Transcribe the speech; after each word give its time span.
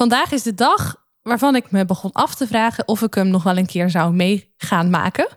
Vandaag 0.00 0.32
is 0.32 0.42
de 0.42 0.54
dag 0.54 0.96
waarvan 1.22 1.56
ik 1.56 1.70
me 1.70 1.84
begon 1.84 2.12
af 2.12 2.34
te 2.34 2.46
vragen 2.46 2.88
of 2.88 3.02
ik 3.02 3.14
hem 3.14 3.28
nog 3.28 3.42
wel 3.42 3.56
een 3.56 3.66
keer 3.66 3.90
zou 3.90 4.12
mee 4.12 4.54
gaan 4.56 4.90
maken. 4.90 5.28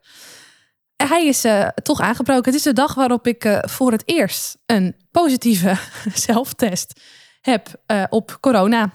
Hij 0.96 1.28
is 1.28 1.46
uh, 1.46 1.67
toch 1.67 2.00
aangebroken. 2.00 2.46
Het 2.46 2.55
is 2.55 2.62
de 2.62 2.73
dag 2.73 2.94
waarop 2.94 3.28
ik 3.28 3.46
uh, 3.46 3.60
voor 3.62 3.91
het 3.91 4.04
eerst 4.05 4.57
een 4.65 4.96
positieve 5.12 5.78
zelftest 6.28 7.02
heb 7.41 7.84
uh, 7.88 8.04
op 8.10 8.38
corona. 8.39 8.91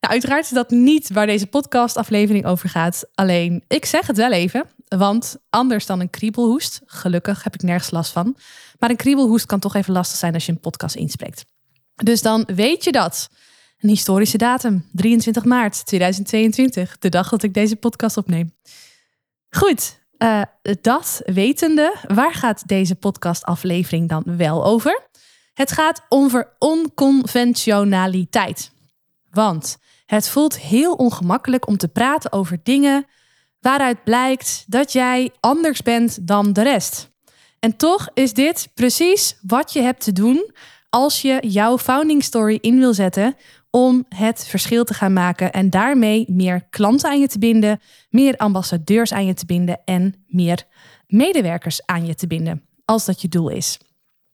Nou, 0.00 0.12
uiteraard 0.12 0.44
is 0.44 0.50
dat 0.50 0.70
niet 0.70 1.12
waar 1.12 1.26
deze 1.26 1.46
podcastaflevering 1.46 2.46
over 2.46 2.68
gaat. 2.68 3.04
Alleen, 3.14 3.64
ik 3.68 3.84
zeg 3.84 4.06
het 4.06 4.16
wel 4.16 4.32
even. 4.32 4.64
Want 4.88 5.36
anders 5.50 5.86
dan 5.86 6.00
een 6.00 6.10
kriebelhoest, 6.10 6.80
gelukkig 6.84 7.44
heb 7.44 7.54
ik 7.54 7.62
nergens 7.62 7.90
last 7.90 8.12
van. 8.12 8.36
Maar 8.78 8.90
een 8.90 8.96
kriebelhoest 8.96 9.46
kan 9.46 9.60
toch 9.60 9.74
even 9.74 9.92
lastig 9.92 10.18
zijn 10.18 10.34
als 10.34 10.46
je 10.46 10.52
een 10.52 10.60
podcast 10.60 10.94
inspreekt. 10.94 11.44
Dus 11.94 12.22
dan 12.22 12.48
weet 12.54 12.84
je 12.84 12.92
dat. 12.92 13.28
Een 13.86 13.92
historische 13.92 14.38
datum, 14.38 14.88
23 14.92 15.44
maart 15.44 15.86
2022, 15.86 16.98
de 16.98 17.08
dag 17.08 17.28
dat 17.28 17.42
ik 17.42 17.54
deze 17.54 17.76
podcast 17.76 18.16
opneem. 18.16 18.54
Goed, 19.50 20.00
uh, 20.18 20.42
dat 20.80 21.20
wetende, 21.24 21.94
waar 22.06 22.34
gaat 22.34 22.68
deze 22.68 22.94
podcastaflevering 22.94 24.08
dan 24.08 24.22
wel 24.36 24.64
over? 24.64 25.08
Het 25.54 25.72
gaat 25.72 26.02
over 26.08 26.54
onconventionaliteit. 26.58 28.70
Want 29.30 29.78
het 30.06 30.28
voelt 30.28 30.58
heel 30.58 30.94
ongemakkelijk 30.94 31.66
om 31.66 31.76
te 31.76 31.88
praten 31.88 32.32
over 32.32 32.58
dingen 32.62 33.06
waaruit 33.60 34.04
blijkt 34.04 34.64
dat 34.66 34.92
jij 34.92 35.30
anders 35.40 35.82
bent 35.82 36.26
dan 36.26 36.52
de 36.52 36.62
rest. 36.62 37.10
En 37.58 37.76
toch 37.76 38.08
is 38.14 38.32
dit 38.32 38.68
precies 38.74 39.38
wat 39.42 39.72
je 39.72 39.80
hebt 39.80 40.04
te 40.04 40.12
doen 40.12 40.54
als 40.96 41.22
je 41.22 41.48
jouw 41.48 41.78
founding 41.78 42.24
story 42.24 42.58
in 42.60 42.78
wil 42.78 42.94
zetten 42.94 43.36
om 43.76 44.04
het 44.08 44.46
verschil 44.46 44.84
te 44.84 44.94
gaan 44.94 45.12
maken 45.12 45.52
en 45.52 45.70
daarmee 45.70 46.24
meer 46.28 46.66
klanten 46.70 47.10
aan 47.10 47.20
je 47.20 47.28
te 47.28 47.38
binden, 47.38 47.80
meer 48.10 48.36
ambassadeurs 48.36 49.12
aan 49.12 49.26
je 49.26 49.34
te 49.34 49.46
binden 49.46 49.80
en 49.84 50.24
meer 50.26 50.64
medewerkers 51.06 51.86
aan 51.86 52.06
je 52.06 52.14
te 52.14 52.26
binden, 52.26 52.62
als 52.84 53.04
dat 53.04 53.20
je 53.20 53.28
doel 53.28 53.48
is. 53.48 53.78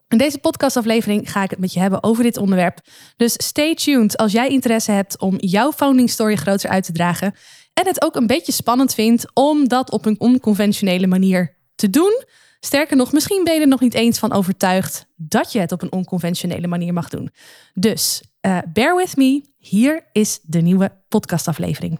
In 0.09 0.19
deze 0.19 0.39
podcastaflevering 0.39 1.31
ga 1.33 1.43
ik 1.43 1.51
het 1.51 1.59
met 1.59 1.73
je 1.73 1.81
hebben 1.81 2.03
over 2.03 2.23
dit 2.23 2.37
onderwerp. 2.37 2.81
Dus 3.17 3.33
stay 3.33 3.75
tuned 3.75 4.17
als 4.17 4.33
jij 4.33 4.49
interesse 4.49 4.93
hebt 4.93 5.19
om 5.19 5.37
jouw 5.39 5.73
founding 5.73 6.11
story 6.11 6.37
groter 6.37 6.71
uit 6.71 6.85
te 6.85 6.93
dragen 6.93 7.35
en 7.75 7.87
het 7.87 8.05
ook 8.05 8.17
een 8.17 8.27
beetje 8.27 8.53
spannend 8.53 8.95
vindt 8.95 9.31
om 9.35 9.69
dat 9.69 9.91
op 9.91 10.07
een 10.07 10.21
onconventionele 10.21 11.07
manier 11.07 11.57
te 11.75 11.91
doen. 11.91 12.25
Sterker 12.61 12.97
nog, 12.97 13.13
misschien 13.13 13.45
ben 13.45 13.55
je 13.55 13.61
er 13.61 13.69
nog 13.69 13.81
niet 13.81 13.95
eens 13.95 14.19
van 14.19 14.33
overtuigd 14.33 15.07
dat 15.17 15.53
je 15.53 15.61
het 15.61 15.73
op 15.73 15.83
een 15.83 15.93
onconventionele 15.93 16.67
manier 16.67 16.93
mag 16.93 17.09
doen. 17.09 17.31
Dus 17.75 18.23
uh, 18.47 18.59
bear 18.73 18.97
with 18.97 19.17
me, 19.17 19.43
hier 19.59 20.05
is 20.13 20.41
de 20.43 20.61
nieuwe 20.61 20.93
podcastaflevering. 21.09 21.99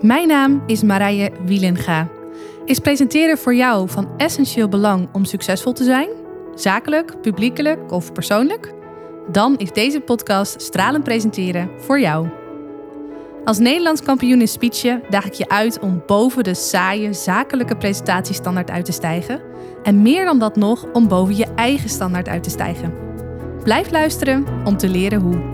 Mijn 0.00 0.28
naam 0.28 0.62
is 0.66 0.82
Marije 0.82 1.32
Wielenga. 1.44 2.08
Is 2.64 2.78
presenteren 2.78 3.38
voor 3.38 3.54
jou 3.54 3.88
van 3.88 4.16
essentieel 4.16 4.68
belang 4.68 5.08
om 5.12 5.24
succesvol 5.24 5.72
te 5.72 5.84
zijn? 5.84 6.08
Zakelijk, 6.54 7.20
publiekelijk 7.20 7.92
of 7.92 8.12
persoonlijk? 8.12 8.74
Dan 9.30 9.56
is 9.56 9.72
deze 9.72 10.00
podcast 10.00 10.62
Stralend 10.62 11.04
Presenteren 11.04 11.70
voor 11.80 12.00
jou. 12.00 12.43
Als 13.44 13.58
Nederlands 13.58 14.02
kampioen 14.02 14.40
in 14.40 14.48
speechen 14.48 15.02
daag 15.10 15.24
ik 15.24 15.32
je 15.32 15.48
uit 15.48 15.78
om 15.78 16.02
boven 16.06 16.44
de 16.44 16.54
saaie 16.54 17.12
zakelijke 17.12 17.76
presentatiestandaard 17.76 18.70
uit 18.70 18.84
te 18.84 18.92
stijgen. 18.92 19.42
En 19.82 20.02
meer 20.02 20.24
dan 20.24 20.38
dat 20.38 20.56
nog, 20.56 20.92
om 20.92 21.08
boven 21.08 21.36
je 21.36 21.54
eigen 21.54 21.88
standaard 21.88 22.28
uit 22.28 22.42
te 22.42 22.50
stijgen. 22.50 22.94
Blijf 23.62 23.90
luisteren 23.90 24.46
om 24.64 24.76
te 24.76 24.88
leren 24.88 25.20
hoe. 25.20 25.52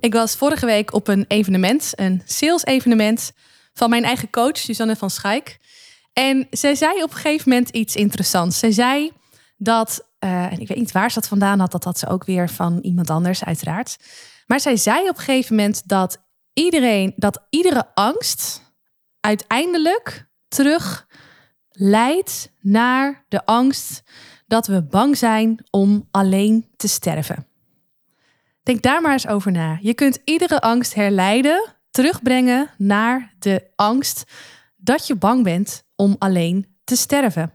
Ik 0.00 0.12
was 0.12 0.36
vorige 0.36 0.66
week 0.66 0.92
op 0.92 1.08
een 1.08 1.24
evenement, 1.28 1.92
een 1.94 2.22
sales 2.24 2.64
evenement 2.64 3.32
van 3.74 3.90
mijn 3.90 4.04
eigen 4.04 4.30
coach, 4.30 4.56
Suzanne 4.56 4.96
van 4.96 5.10
Schaik. 5.10 5.58
En 6.12 6.46
zij 6.50 6.74
zei 6.74 7.02
op 7.02 7.10
een 7.10 7.16
gegeven 7.16 7.48
moment 7.50 7.68
iets 7.68 7.96
interessants. 7.96 8.58
Zij 8.58 8.70
zei 8.70 9.12
dat 9.56 10.06
uh, 10.24 10.52
en 10.52 10.58
ik 10.60 10.68
weet 10.68 10.78
niet 10.78 10.92
waar 10.92 11.10
ze 11.10 11.20
dat 11.20 11.28
vandaan 11.28 11.60
had, 11.60 11.72
dat 11.72 11.84
had 11.84 11.98
ze 11.98 12.08
ook 12.08 12.24
weer 12.24 12.48
van 12.48 12.78
iemand 12.78 13.10
anders, 13.10 13.44
uiteraard. 13.44 13.96
Maar 14.46 14.60
zij 14.60 14.76
zei 14.76 15.08
op 15.08 15.16
een 15.16 15.22
gegeven 15.22 15.56
moment 15.56 15.88
dat 15.88 16.22
iedereen, 16.52 17.12
dat 17.16 17.46
iedere 17.50 17.94
angst 17.94 18.62
uiteindelijk 19.20 20.28
terug 20.48 21.06
leidt 21.70 22.52
naar 22.60 23.24
de 23.28 23.46
angst 23.46 24.02
dat 24.46 24.66
we 24.66 24.82
bang 24.82 25.16
zijn 25.16 25.66
om 25.70 26.08
alleen 26.10 26.66
te 26.76 26.88
sterven. 26.88 27.46
Denk 28.62 28.82
daar 28.82 29.00
maar 29.00 29.12
eens 29.12 29.28
over 29.28 29.52
na. 29.52 29.78
Je 29.80 29.94
kunt 29.94 30.18
iedere 30.24 30.60
angst 30.60 30.94
herleiden, 30.94 31.74
terugbrengen 31.90 32.70
naar 32.76 33.34
de 33.38 33.70
angst 33.76 34.24
dat 34.76 35.06
je 35.06 35.14
bang 35.14 35.44
bent 35.44 35.84
om 35.96 36.16
alleen 36.18 36.76
te 36.84 36.96
sterven. 36.96 37.52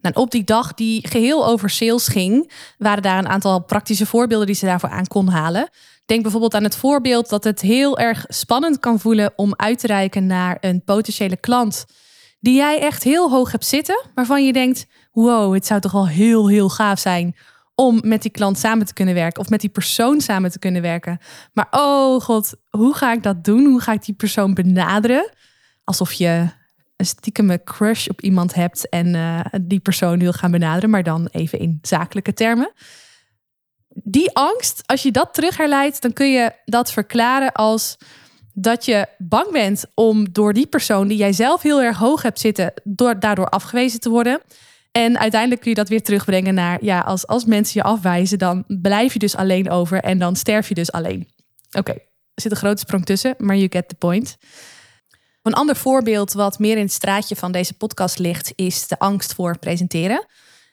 Nou, 0.00 0.14
op 0.14 0.30
die 0.30 0.44
dag 0.44 0.74
die 0.74 1.08
geheel 1.08 1.46
over 1.46 1.70
sales 1.70 2.08
ging, 2.08 2.52
waren 2.78 3.02
daar 3.02 3.18
een 3.18 3.28
aantal 3.28 3.62
praktische 3.62 4.06
voorbeelden 4.06 4.46
die 4.46 4.56
ze 4.56 4.66
daarvoor 4.66 4.88
aan 4.88 5.06
kon 5.06 5.28
halen. 5.28 5.68
Denk 6.06 6.22
bijvoorbeeld 6.22 6.54
aan 6.54 6.64
het 6.64 6.76
voorbeeld 6.76 7.28
dat 7.28 7.44
het 7.44 7.60
heel 7.60 7.98
erg 7.98 8.24
spannend 8.28 8.80
kan 8.80 9.00
voelen 9.00 9.32
om 9.36 9.54
uit 9.56 9.78
te 9.78 9.86
reiken 9.86 10.26
naar 10.26 10.56
een 10.60 10.84
potentiële 10.84 11.36
klant 11.36 11.86
die 12.40 12.54
jij 12.54 12.80
echt 12.80 13.02
heel 13.02 13.30
hoog 13.30 13.52
hebt 13.52 13.66
zitten, 13.66 14.04
waarvan 14.14 14.44
je 14.46 14.52
denkt: 14.52 14.86
wow, 15.12 15.54
het 15.54 15.66
zou 15.66 15.80
toch 15.80 15.92
wel 15.92 16.08
heel, 16.08 16.48
heel 16.48 16.68
gaaf 16.68 16.98
zijn 16.98 17.36
om 17.74 18.00
met 18.04 18.22
die 18.22 18.30
klant 18.30 18.58
samen 18.58 18.86
te 18.86 18.92
kunnen 18.92 19.14
werken 19.14 19.40
of 19.40 19.48
met 19.48 19.60
die 19.60 19.70
persoon 19.70 20.20
samen 20.20 20.50
te 20.50 20.58
kunnen 20.58 20.82
werken. 20.82 21.18
Maar 21.52 21.66
oh 21.70 22.20
god, 22.20 22.54
hoe 22.70 22.94
ga 22.94 23.12
ik 23.12 23.22
dat 23.22 23.44
doen? 23.44 23.64
Hoe 23.64 23.80
ga 23.80 23.92
ik 23.92 24.04
die 24.04 24.14
persoon 24.14 24.54
benaderen? 24.54 25.30
Alsof 25.84 26.12
je 26.12 26.48
een 26.98 27.06
stiekeme 27.06 27.64
crush 27.64 28.06
op 28.06 28.20
iemand 28.20 28.54
hebt 28.54 28.88
en 28.88 29.06
uh, 29.14 29.40
die 29.62 29.80
persoon 29.80 30.18
wil 30.18 30.32
gaan 30.32 30.50
benaderen, 30.50 30.90
maar 30.90 31.02
dan 31.02 31.28
even 31.32 31.58
in 31.58 31.78
zakelijke 31.82 32.32
termen. 32.32 32.72
Die 33.88 34.36
angst, 34.36 34.82
als 34.86 35.02
je 35.02 35.10
dat 35.10 35.34
terug 35.34 35.56
herleidt, 35.56 36.02
dan 36.02 36.12
kun 36.12 36.32
je 36.32 36.52
dat 36.64 36.92
verklaren 36.92 37.52
als 37.52 37.96
dat 38.52 38.84
je 38.84 39.06
bang 39.18 39.50
bent 39.50 39.84
om 39.94 40.32
door 40.32 40.52
die 40.52 40.66
persoon 40.66 41.08
die 41.08 41.16
jij 41.16 41.32
zelf 41.32 41.62
heel 41.62 41.82
erg 41.82 41.96
hoog 41.96 42.22
hebt 42.22 42.40
zitten, 42.40 42.72
door, 42.84 43.20
daardoor 43.20 43.48
afgewezen 43.48 44.00
te 44.00 44.08
worden. 44.08 44.40
En 44.92 45.18
uiteindelijk 45.18 45.60
kun 45.60 45.70
je 45.70 45.76
dat 45.76 45.88
weer 45.88 46.02
terugbrengen 46.02 46.54
naar, 46.54 46.84
ja, 46.84 47.00
als, 47.00 47.26
als 47.26 47.44
mensen 47.44 47.80
je 47.80 47.86
afwijzen, 47.86 48.38
dan 48.38 48.64
blijf 48.66 49.12
je 49.12 49.18
dus 49.18 49.36
alleen 49.36 49.70
over 49.70 50.02
en 50.02 50.18
dan 50.18 50.36
sterf 50.36 50.68
je 50.68 50.74
dus 50.74 50.92
alleen. 50.92 51.28
Oké, 51.70 51.92
er 51.92 52.42
zit 52.42 52.50
een 52.50 52.56
grote 52.56 52.80
sprong 52.80 53.04
tussen, 53.04 53.34
maar 53.38 53.56
you 53.56 53.68
get 53.70 53.88
the 53.88 53.94
point. 53.94 54.36
Een 55.48 55.54
ander 55.54 55.76
voorbeeld 55.76 56.32
wat 56.32 56.58
meer 56.58 56.76
in 56.76 56.82
het 56.82 56.92
straatje 56.92 57.36
van 57.36 57.52
deze 57.52 57.74
podcast 57.74 58.18
ligt, 58.18 58.52
is 58.54 58.88
de 58.88 58.98
angst 58.98 59.34
voor 59.34 59.58
presenteren. 59.58 60.26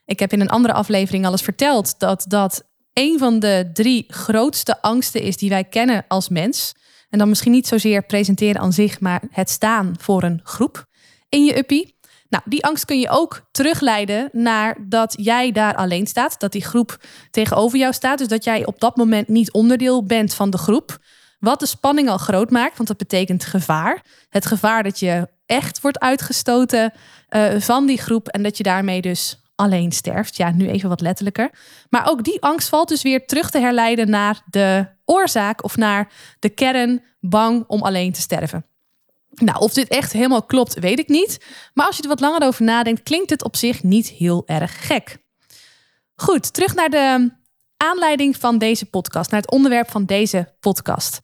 Ik 0.06 0.20
heb 0.20 0.34
in 0.34 0.42
een 0.42 0.50
andere 0.50 0.74
aflevering 0.74 1.26
al 1.26 1.32
eens 1.32 1.42
verteld 1.42 2.00
dat 2.00 2.26
dat 2.28 2.64
een 2.94 3.20
van 3.20 3.40
de 3.40 3.70
drie 3.74 4.06
grootste 4.08 4.82
angsten 4.82 5.22
is 5.22 5.38
die 5.38 5.50
wij 5.50 5.64
kennen 5.64 6.06
als 6.08 6.30
mens. 6.30 6.74
En 7.10 7.20
dan 7.20 7.30
misschien 7.30 7.52
niet 7.52 7.68
zozeer 7.68 8.06
presenteren 8.06 8.62
aan 8.62 8.74
zich, 8.74 9.00
maar 9.00 9.22
het 9.30 9.50
staan 9.50 9.96
voor 10.00 10.24
een 10.24 10.40
groep 10.44 10.86
in 11.30 11.46
je 11.46 11.58
uppie. 11.58 11.96
Nou, 12.30 12.44
die 12.46 12.66
angst 12.66 12.86
kun 12.86 13.00
je 13.00 13.10
ook 13.10 13.48
terugleiden 13.52 14.30
naar 14.32 14.78
dat 14.88 15.16
jij 15.18 15.52
daar 15.52 15.76
alleen 15.76 16.08
staat, 16.08 16.40
dat 16.40 16.52
die 16.52 16.66
groep 16.66 16.98
tegenover 17.32 17.78
jou 17.78 17.94
staat, 17.94 18.18
dus 18.18 18.28
dat 18.28 18.44
jij 18.44 18.66
op 18.66 18.80
dat 18.80 18.96
moment 18.96 19.28
niet 19.28 19.52
onderdeel 19.52 20.06
bent 20.06 20.34
van 20.34 20.50
de 20.50 20.58
groep. 20.58 20.98
Wat 21.40 21.60
de 21.60 21.66
spanning 21.66 22.10
al 22.10 22.18
groot 22.18 22.50
maakt, 22.50 22.78
want 22.78 22.88
dat 22.88 22.98
betekent 22.98 23.46
gevaar. 23.46 24.04
Het 24.30 24.46
gevaar 24.46 24.84
dat 24.84 25.00
je 25.00 25.28
echt 25.46 25.82
wordt 25.82 26.00
uitgestoten 26.00 26.94
uh, 27.30 27.60
van 27.60 27.86
die 27.86 27.98
groep 27.98 28.28
en 28.28 28.44
dat 28.44 28.58
je 28.58 28.64
daarmee 28.64 29.02
dus 29.02 29.40
alleen 29.56 29.92
sterft. 29.92 30.38
Ja, 30.38 30.52
nu 30.52 30.68
even 30.68 30.90
wat 30.90 31.02
letterlijker. 31.02 31.50
Maar 31.90 32.10
ook 32.10 32.24
die 32.24 32.42
angst 32.42 32.70
valt 32.70 32.88
dus 32.88 33.02
weer 33.02 33.26
terug 33.26 33.50
te 33.50 33.60
herleiden 33.60 34.10
naar 34.10 34.42
de 34.50 34.88
oorzaak 35.06 35.64
of 35.64 35.78
naar 35.78 36.12
de 36.40 36.50
kern 36.50 37.04
bang 37.20 37.64
om 37.68 37.82
alleen 37.82 38.12
te 38.12 38.22
sterven. 38.22 38.66
Nou, 39.30 39.60
of 39.60 39.74
dit 39.74 39.88
echt 39.88 40.12
helemaal 40.12 40.44
klopt, 40.44 40.80
weet 40.80 41.00
ik 41.00 41.08
niet. 41.08 41.46
Maar 41.74 41.86
als 41.86 41.96
je 41.96 42.02
er 42.02 42.10
wat 42.10 42.20
langer 42.20 42.42
over 42.42 42.64
nadenkt, 42.64 43.04
klinkt 43.04 43.30
het 43.30 43.44
op 43.44 43.56
zich 43.56 43.84
niet 43.84 44.10
heel 44.10 44.44
erg 44.46 44.88
gek. 44.88 45.18
Goed, 46.16 46.54
terug 46.54 46.76
naar 46.76 46.90
de 46.90 47.32
aanleiding 47.78 48.38
van 48.38 48.58
deze 48.58 48.86
podcast, 48.86 49.32
naar 49.32 49.42
het 49.42 49.52
onderwerp 49.52 49.92
van 49.92 50.06
deze 50.06 50.54
podcast. 50.60 51.20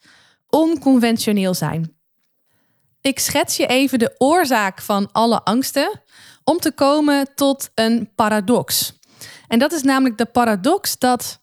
Onconventioneel 0.48 1.54
zijn. 1.54 1.96
Ik 3.00 3.18
schets 3.18 3.56
je 3.56 3.66
even 3.66 3.98
de 3.98 4.14
oorzaak 4.18 4.80
van 4.80 5.12
alle 5.12 5.42
angsten 5.42 6.02
om 6.44 6.58
te 6.58 6.72
komen 6.72 7.34
tot 7.34 7.70
een 7.74 8.14
paradox. 8.14 8.98
En 9.48 9.58
dat 9.58 9.72
is 9.72 9.82
namelijk 9.82 10.18
de 10.18 10.26
paradox 10.26 10.98
dat 10.98 11.40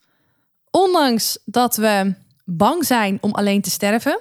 ondanks 0.71 1.39
dat 1.45 1.75
we 1.75 2.13
bang 2.45 2.85
zijn 2.85 3.17
om 3.21 3.31
alleen 3.31 3.61
te 3.61 3.69
sterven, 3.69 4.19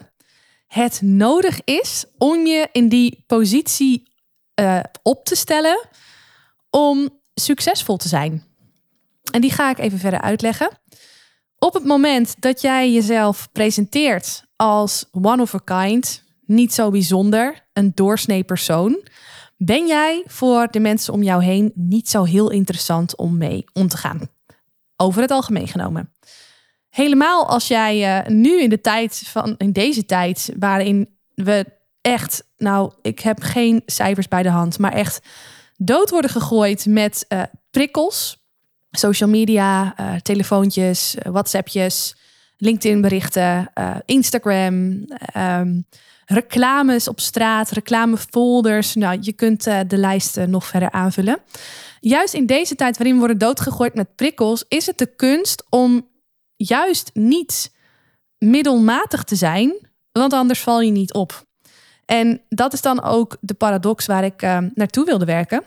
het 0.67 1.01
nodig 1.03 1.61
is 1.65 2.05
om 2.19 2.47
je 2.47 2.69
in 2.73 2.89
die 2.89 3.25
positie 3.27 4.13
uh, 4.61 4.81
op 5.03 5.25
te 5.25 5.37
stellen 5.37 5.89
om 6.71 7.21
succesvol 7.35 7.97
te 7.97 8.09
zijn. 8.09 8.48
En 9.31 9.41
die 9.41 9.53
ga 9.53 9.71
ik 9.71 9.79
even 9.79 9.99
verder 9.99 10.21
uitleggen. 10.21 10.71
Op 11.59 11.75
het 11.75 11.85
moment 11.85 12.35
dat 12.39 12.61
jij 12.61 12.93
jezelf 12.93 13.49
presenteert 13.53 14.45
als 14.57 15.05
one 15.13 15.43
of 15.43 15.55
a 15.55 15.59
kind, 15.65 16.25
niet 16.47 16.75
zo 16.75 16.91
bijzonder, 16.91 17.67
een 17.73 17.93
doorsnee 17.95 18.45
persoon, 18.45 19.09
ben 19.57 19.87
jij 19.87 20.23
voor 20.27 20.69
de 20.71 20.81
mensen 20.81 21.13
om 21.13 21.23
jou 21.23 21.45
heen 21.45 21.73
niet 21.75 22.09
zo 22.09 22.25
heel 22.25 22.51
interessant 22.51 23.17
om 23.17 23.37
mee 23.37 23.65
om 23.73 23.89
te 23.89 23.97
gaan. 23.97 24.29
Over 24.97 25.21
het 25.23 25.31
algemeen 25.31 25.69
genomen. 25.69 26.13
Helemaal 26.89 27.49
als 27.49 27.69
jij 27.69 28.23
uh, 28.23 28.27
nu 28.27 28.63
in 28.63 28.69
de 28.69 28.81
tijd 28.81 29.23
van 29.27 29.55
in 29.57 29.73
deze 29.73 30.05
tijd 30.05 30.53
waarin 30.59 31.09
we 31.35 31.67
echt, 32.01 32.45
nou, 32.57 32.93
ik 33.03 33.21
heb 33.21 33.43
geen 33.43 33.83
cijfers 33.87 34.29
bij 34.29 34.43
de 34.43 34.51
hand, 34.51 34.79
maar 34.79 34.93
echt 34.93 35.27
dood 35.77 36.11
worden 36.11 36.31
gegooid 36.31 36.87
met 36.87 37.25
uh, 37.29 37.43
prikkels, 37.71 38.38
social 38.91 39.29
media, 39.29 39.95
uh, 40.01 40.15
telefoontjes, 40.15 41.17
WhatsAppjes, 41.23 42.17
LinkedIn 42.57 43.01
berichten, 43.01 43.73
Instagram, 44.05 45.05
um, 45.37 45.87
reclames 46.27 47.09
op 47.09 47.21
straat, 47.21 47.71
reclamefolders. 47.71 48.95
Nou, 48.95 49.19
je 49.21 49.33
kunt 49.33 49.65
de 49.65 49.97
lijst 49.97 50.37
nog 50.47 50.67
verder 50.67 50.91
aanvullen. 50.91 51.39
Juist 52.01 52.35
in 52.35 52.47
deze 52.47 52.75
tijd 52.75 52.97
waarin 52.97 53.15
we 53.15 53.21
worden 53.21 53.39
doodgegooid 53.39 53.95
met 53.95 54.15
prikkels, 54.15 54.65
is 54.69 54.87
het 54.87 54.99
de 54.99 55.15
kunst 55.17 55.65
om 55.69 56.09
juist 56.57 57.11
niet 57.15 57.73
middelmatig 58.39 59.25
te 59.25 59.37
zijn, 59.37 59.75
want 60.13 60.33
anders 60.33 60.61
val 60.61 60.81
je 60.81 60.91
niet 60.91 61.13
op. 61.13 61.47
En 62.05 62.41
dat 62.49 62.73
is 62.73 62.81
dan 62.81 63.03
ook 63.03 63.37
de 63.41 63.55
paradox 63.55 64.07
waar 64.07 64.25
ik 64.25 64.43
uh, 64.43 64.59
naartoe 64.75 65.05
wilde 65.05 65.25
werken. 65.25 65.63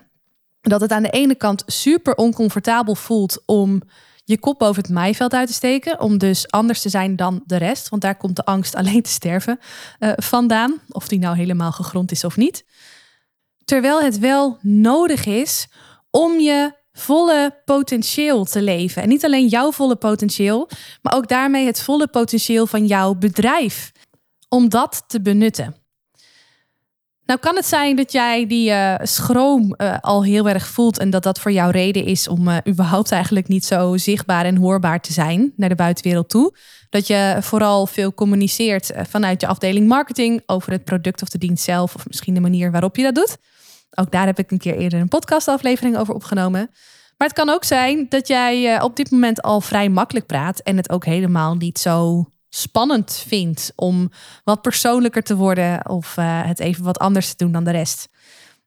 Dat 0.61 0.81
het 0.81 0.91
aan 0.91 1.03
de 1.03 1.09
ene 1.09 1.35
kant 1.35 1.63
super 1.65 2.15
oncomfortabel 2.15 2.95
voelt 2.95 3.43
om 3.45 3.81
je 4.23 4.39
kop 4.39 4.59
boven 4.59 4.81
het 4.81 4.91
maaiveld 4.91 5.33
uit 5.33 5.47
te 5.47 5.53
steken. 5.53 5.99
Om 5.99 6.17
dus 6.17 6.51
anders 6.51 6.81
te 6.81 6.89
zijn 6.89 7.15
dan 7.15 7.43
de 7.45 7.57
rest. 7.57 7.89
Want 7.89 8.01
daar 8.01 8.17
komt 8.17 8.35
de 8.35 8.45
angst 8.45 8.75
alleen 8.75 9.01
te 9.01 9.09
sterven 9.09 9.59
uh, 9.99 10.11
vandaan. 10.15 10.79
Of 10.89 11.07
die 11.07 11.19
nou 11.19 11.37
helemaal 11.37 11.71
gegrond 11.71 12.11
is 12.11 12.23
of 12.23 12.37
niet. 12.37 12.65
Terwijl 13.65 14.01
het 14.01 14.19
wel 14.19 14.57
nodig 14.61 15.25
is 15.25 15.67
om 16.09 16.39
je 16.39 16.79
volle 16.93 17.61
potentieel 17.65 18.45
te 18.45 18.61
leven. 18.61 19.01
En 19.01 19.09
niet 19.09 19.25
alleen 19.25 19.47
jouw 19.47 19.71
volle 19.71 19.95
potentieel, 19.95 20.69
maar 21.01 21.15
ook 21.15 21.27
daarmee 21.27 21.65
het 21.65 21.81
volle 21.81 22.07
potentieel 22.07 22.67
van 22.67 22.85
jouw 22.85 23.15
bedrijf. 23.15 23.91
Om 24.49 24.69
dat 24.69 25.03
te 25.07 25.21
benutten. 25.21 25.80
Nou 27.25 27.39
kan 27.39 27.55
het 27.55 27.65
zijn 27.65 27.95
dat 27.95 28.11
jij 28.11 28.47
die 28.47 28.69
uh, 28.69 28.95
schroom 29.01 29.75
uh, 29.77 29.97
al 30.01 30.23
heel 30.23 30.49
erg 30.49 30.67
voelt 30.67 30.99
en 30.99 31.09
dat 31.09 31.23
dat 31.23 31.39
voor 31.39 31.51
jou 31.51 31.71
reden 31.71 32.05
is 32.05 32.27
om 32.27 32.47
uh, 32.47 32.57
überhaupt 32.67 33.11
eigenlijk 33.11 33.47
niet 33.47 33.65
zo 33.65 33.97
zichtbaar 33.97 34.45
en 34.45 34.57
hoorbaar 34.57 35.01
te 35.01 35.13
zijn 35.13 35.53
naar 35.55 35.69
de 35.69 35.75
buitenwereld 35.75 36.29
toe. 36.29 36.55
Dat 36.89 37.07
je 37.07 37.37
vooral 37.39 37.87
veel 37.87 38.13
communiceert 38.13 38.91
vanuit 39.09 39.41
je 39.41 39.47
afdeling 39.47 39.87
marketing 39.87 40.43
over 40.45 40.71
het 40.71 40.83
product 40.83 41.21
of 41.21 41.29
de 41.29 41.37
dienst 41.37 41.63
zelf 41.63 41.95
of 41.95 42.07
misschien 42.07 42.33
de 42.33 42.39
manier 42.39 42.71
waarop 42.71 42.95
je 42.95 43.03
dat 43.03 43.15
doet. 43.15 43.37
Ook 43.95 44.11
daar 44.11 44.25
heb 44.25 44.39
ik 44.39 44.51
een 44.51 44.57
keer 44.57 44.77
eerder 44.77 44.99
een 44.99 45.07
podcastaflevering 45.07 45.97
over 45.97 46.13
opgenomen. 46.13 46.69
Maar 47.17 47.27
het 47.27 47.37
kan 47.37 47.49
ook 47.49 47.63
zijn 47.63 48.05
dat 48.09 48.27
jij 48.27 48.81
op 48.81 48.95
dit 48.95 49.11
moment 49.11 49.41
al 49.41 49.61
vrij 49.61 49.89
makkelijk 49.89 50.25
praat 50.25 50.59
en 50.59 50.77
het 50.77 50.89
ook 50.89 51.05
helemaal 51.05 51.55
niet 51.55 51.79
zo 51.79 52.25
spannend 52.53 53.23
vindt 53.27 53.71
om 53.75 54.11
wat 54.43 54.61
persoonlijker 54.61 55.23
te 55.23 55.35
worden 55.35 55.89
of 55.89 56.17
uh, 56.17 56.45
het 56.45 56.59
even 56.59 56.83
wat 56.83 56.99
anders 56.99 57.29
te 57.29 57.35
doen 57.43 57.51
dan 57.51 57.63
de 57.63 57.71
rest. 57.71 58.09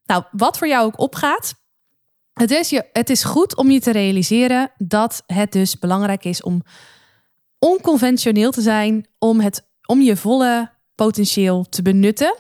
Nou, 0.07 0.25
wat 0.31 0.59
voor 0.59 0.69
jou 0.69 0.85
ook 0.87 0.99
opgaat, 0.99 1.55
het 2.33 2.51
is, 2.51 2.71
je, 2.71 2.89
het 2.93 3.11
is 3.11 3.25
goed 3.25 3.57
om 3.57 3.71
je 3.71 3.81
te 3.81 3.93
realiseren 3.93 4.71
dat 4.77 5.23
het 5.27 5.53
dus 5.53 5.79
belangrijk 5.79 6.25
is 6.25 6.43
om 6.43 6.63
onconventioneel 7.59 8.51
te 8.51 8.61
zijn, 8.61 9.09
om, 9.19 9.41
het, 9.41 9.69
om 9.87 10.01
je 10.01 10.17
volle 10.17 10.73
potentieel 10.95 11.65
te 11.69 11.83
benutten 11.83 12.37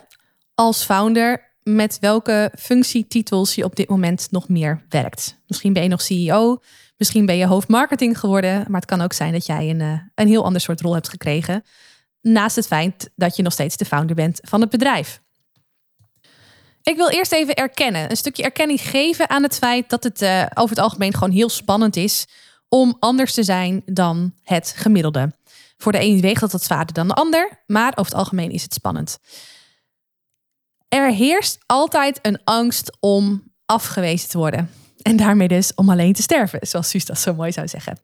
als 0.55 0.85
founder 0.85 1.56
met 1.62 1.99
welke 1.99 2.52
functietitels 2.58 3.55
je 3.55 3.64
op 3.64 3.76
dit 3.76 3.88
moment 3.88 4.29
nog 4.31 4.49
meer 4.49 4.85
werkt. 4.88 5.43
Misschien 5.46 5.73
ben 5.73 5.82
je 5.82 5.88
nog 5.88 6.02
CEO, 6.02 6.58
Misschien 7.04 7.26
ben 7.26 7.36
je 7.36 7.46
hoofdmarketing 7.46 8.18
geworden, 8.18 8.64
maar 8.68 8.80
het 8.80 8.90
kan 8.90 9.00
ook 9.00 9.12
zijn 9.12 9.32
dat 9.32 9.46
jij 9.46 9.70
een, 9.70 9.80
eh, 9.80 10.00
een 10.14 10.28
heel 10.28 10.44
ander 10.44 10.60
soort 10.60 10.80
rol 10.80 10.94
hebt 10.94 11.08
gekregen. 11.08 11.64
Naast 12.20 12.56
het 12.56 12.66
feit 12.66 13.10
dat 13.16 13.36
je 13.36 13.42
nog 13.42 13.52
steeds 13.52 13.76
de 13.76 13.84
founder 13.84 14.16
bent 14.16 14.40
van 14.42 14.60
het 14.60 14.70
bedrijf. 14.70 15.20
Ik 16.82 16.96
wil 16.96 17.08
eerst 17.08 17.32
even 17.32 17.54
erkennen, 17.54 18.10
een 18.10 18.16
stukje 18.16 18.42
erkenning 18.42 18.80
geven 18.80 19.30
aan 19.30 19.42
het 19.42 19.58
feit 19.58 19.90
dat 19.90 20.04
het 20.04 20.22
uh, 20.22 20.46
over 20.54 20.76
het 20.76 20.84
algemeen 20.84 21.14
gewoon 21.14 21.30
heel 21.30 21.48
spannend 21.48 21.96
is 21.96 22.26
om 22.68 22.96
anders 22.98 23.34
te 23.34 23.42
zijn 23.42 23.82
dan 23.86 24.34
het 24.42 24.74
gemiddelde. 24.76 25.32
Voor 25.76 25.92
de 25.92 26.00
een 26.00 26.20
weegt 26.20 26.40
dat 26.40 26.52
wat 26.52 26.62
zwaarder 26.62 26.94
dan 26.94 27.08
de 27.08 27.14
ander, 27.14 27.62
maar 27.66 27.90
over 27.90 28.12
het 28.12 28.20
algemeen 28.20 28.50
is 28.50 28.62
het 28.62 28.74
spannend. 28.74 29.18
Er 30.88 31.12
heerst 31.12 31.58
altijd 31.66 32.18
een 32.22 32.40
angst 32.44 32.96
om 33.00 33.52
afgewezen 33.66 34.28
te 34.28 34.38
worden. 34.38 34.70
En 35.04 35.16
daarmee 35.16 35.48
dus 35.48 35.74
om 35.74 35.90
alleen 35.90 36.12
te 36.12 36.22
sterven, 36.22 36.58
zoals 36.62 36.88
Suus 36.88 37.04
dat 37.04 37.18
zo 37.18 37.34
mooi 37.34 37.52
zou 37.52 37.68
zeggen. 37.68 37.98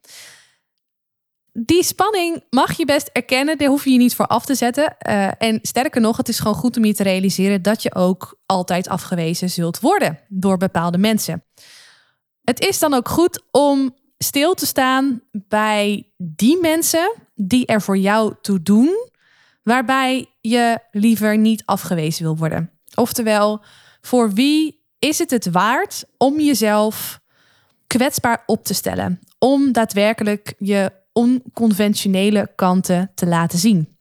Die 1.52 1.84
spanning 1.84 2.44
mag 2.50 2.76
je 2.76 2.84
best 2.84 3.10
erkennen, 3.12 3.58
daar 3.58 3.68
hoef 3.68 3.84
je 3.84 3.90
je 3.90 3.98
niet 3.98 4.14
voor 4.14 4.26
af 4.26 4.44
te 4.44 4.54
zetten. 4.54 4.96
Uh, 5.08 5.28
en 5.38 5.58
sterker 5.62 6.00
nog, 6.00 6.16
het 6.16 6.28
is 6.28 6.38
gewoon 6.38 6.54
goed 6.54 6.76
om 6.76 6.84
je 6.84 6.94
te 6.94 7.02
realiseren 7.02 7.62
dat 7.62 7.82
je 7.82 7.94
ook 7.94 8.40
altijd 8.46 8.88
afgewezen 8.88 9.50
zult 9.50 9.80
worden 9.80 10.18
door 10.28 10.56
bepaalde 10.56 10.98
mensen. 10.98 11.44
Het 12.44 12.60
is 12.60 12.78
dan 12.78 12.94
ook 12.94 13.08
goed 13.08 13.42
om 13.50 13.94
stil 14.18 14.54
te 14.54 14.66
staan 14.66 15.22
bij 15.32 16.12
die 16.16 16.60
mensen 16.60 17.12
die 17.34 17.66
er 17.66 17.82
voor 17.82 17.98
jou 17.98 18.34
toe 18.40 18.62
doen, 18.62 19.08
waarbij 19.62 20.26
je 20.40 20.78
liever 20.90 21.38
niet 21.38 21.62
afgewezen 21.64 22.22
wil 22.22 22.36
worden. 22.36 22.70
Oftewel, 22.94 23.62
voor 24.00 24.32
wie 24.32 24.79
is 25.00 25.18
het 25.18 25.30
het 25.30 25.50
waard 25.50 26.04
om 26.16 26.40
jezelf 26.40 27.20
kwetsbaar 27.86 28.42
op 28.46 28.64
te 28.64 28.74
stellen? 28.74 29.20
Om 29.38 29.72
daadwerkelijk 29.72 30.54
je 30.58 30.92
onconventionele 31.12 32.50
kanten 32.54 33.10
te 33.14 33.26
laten 33.26 33.58
zien. 33.58 33.96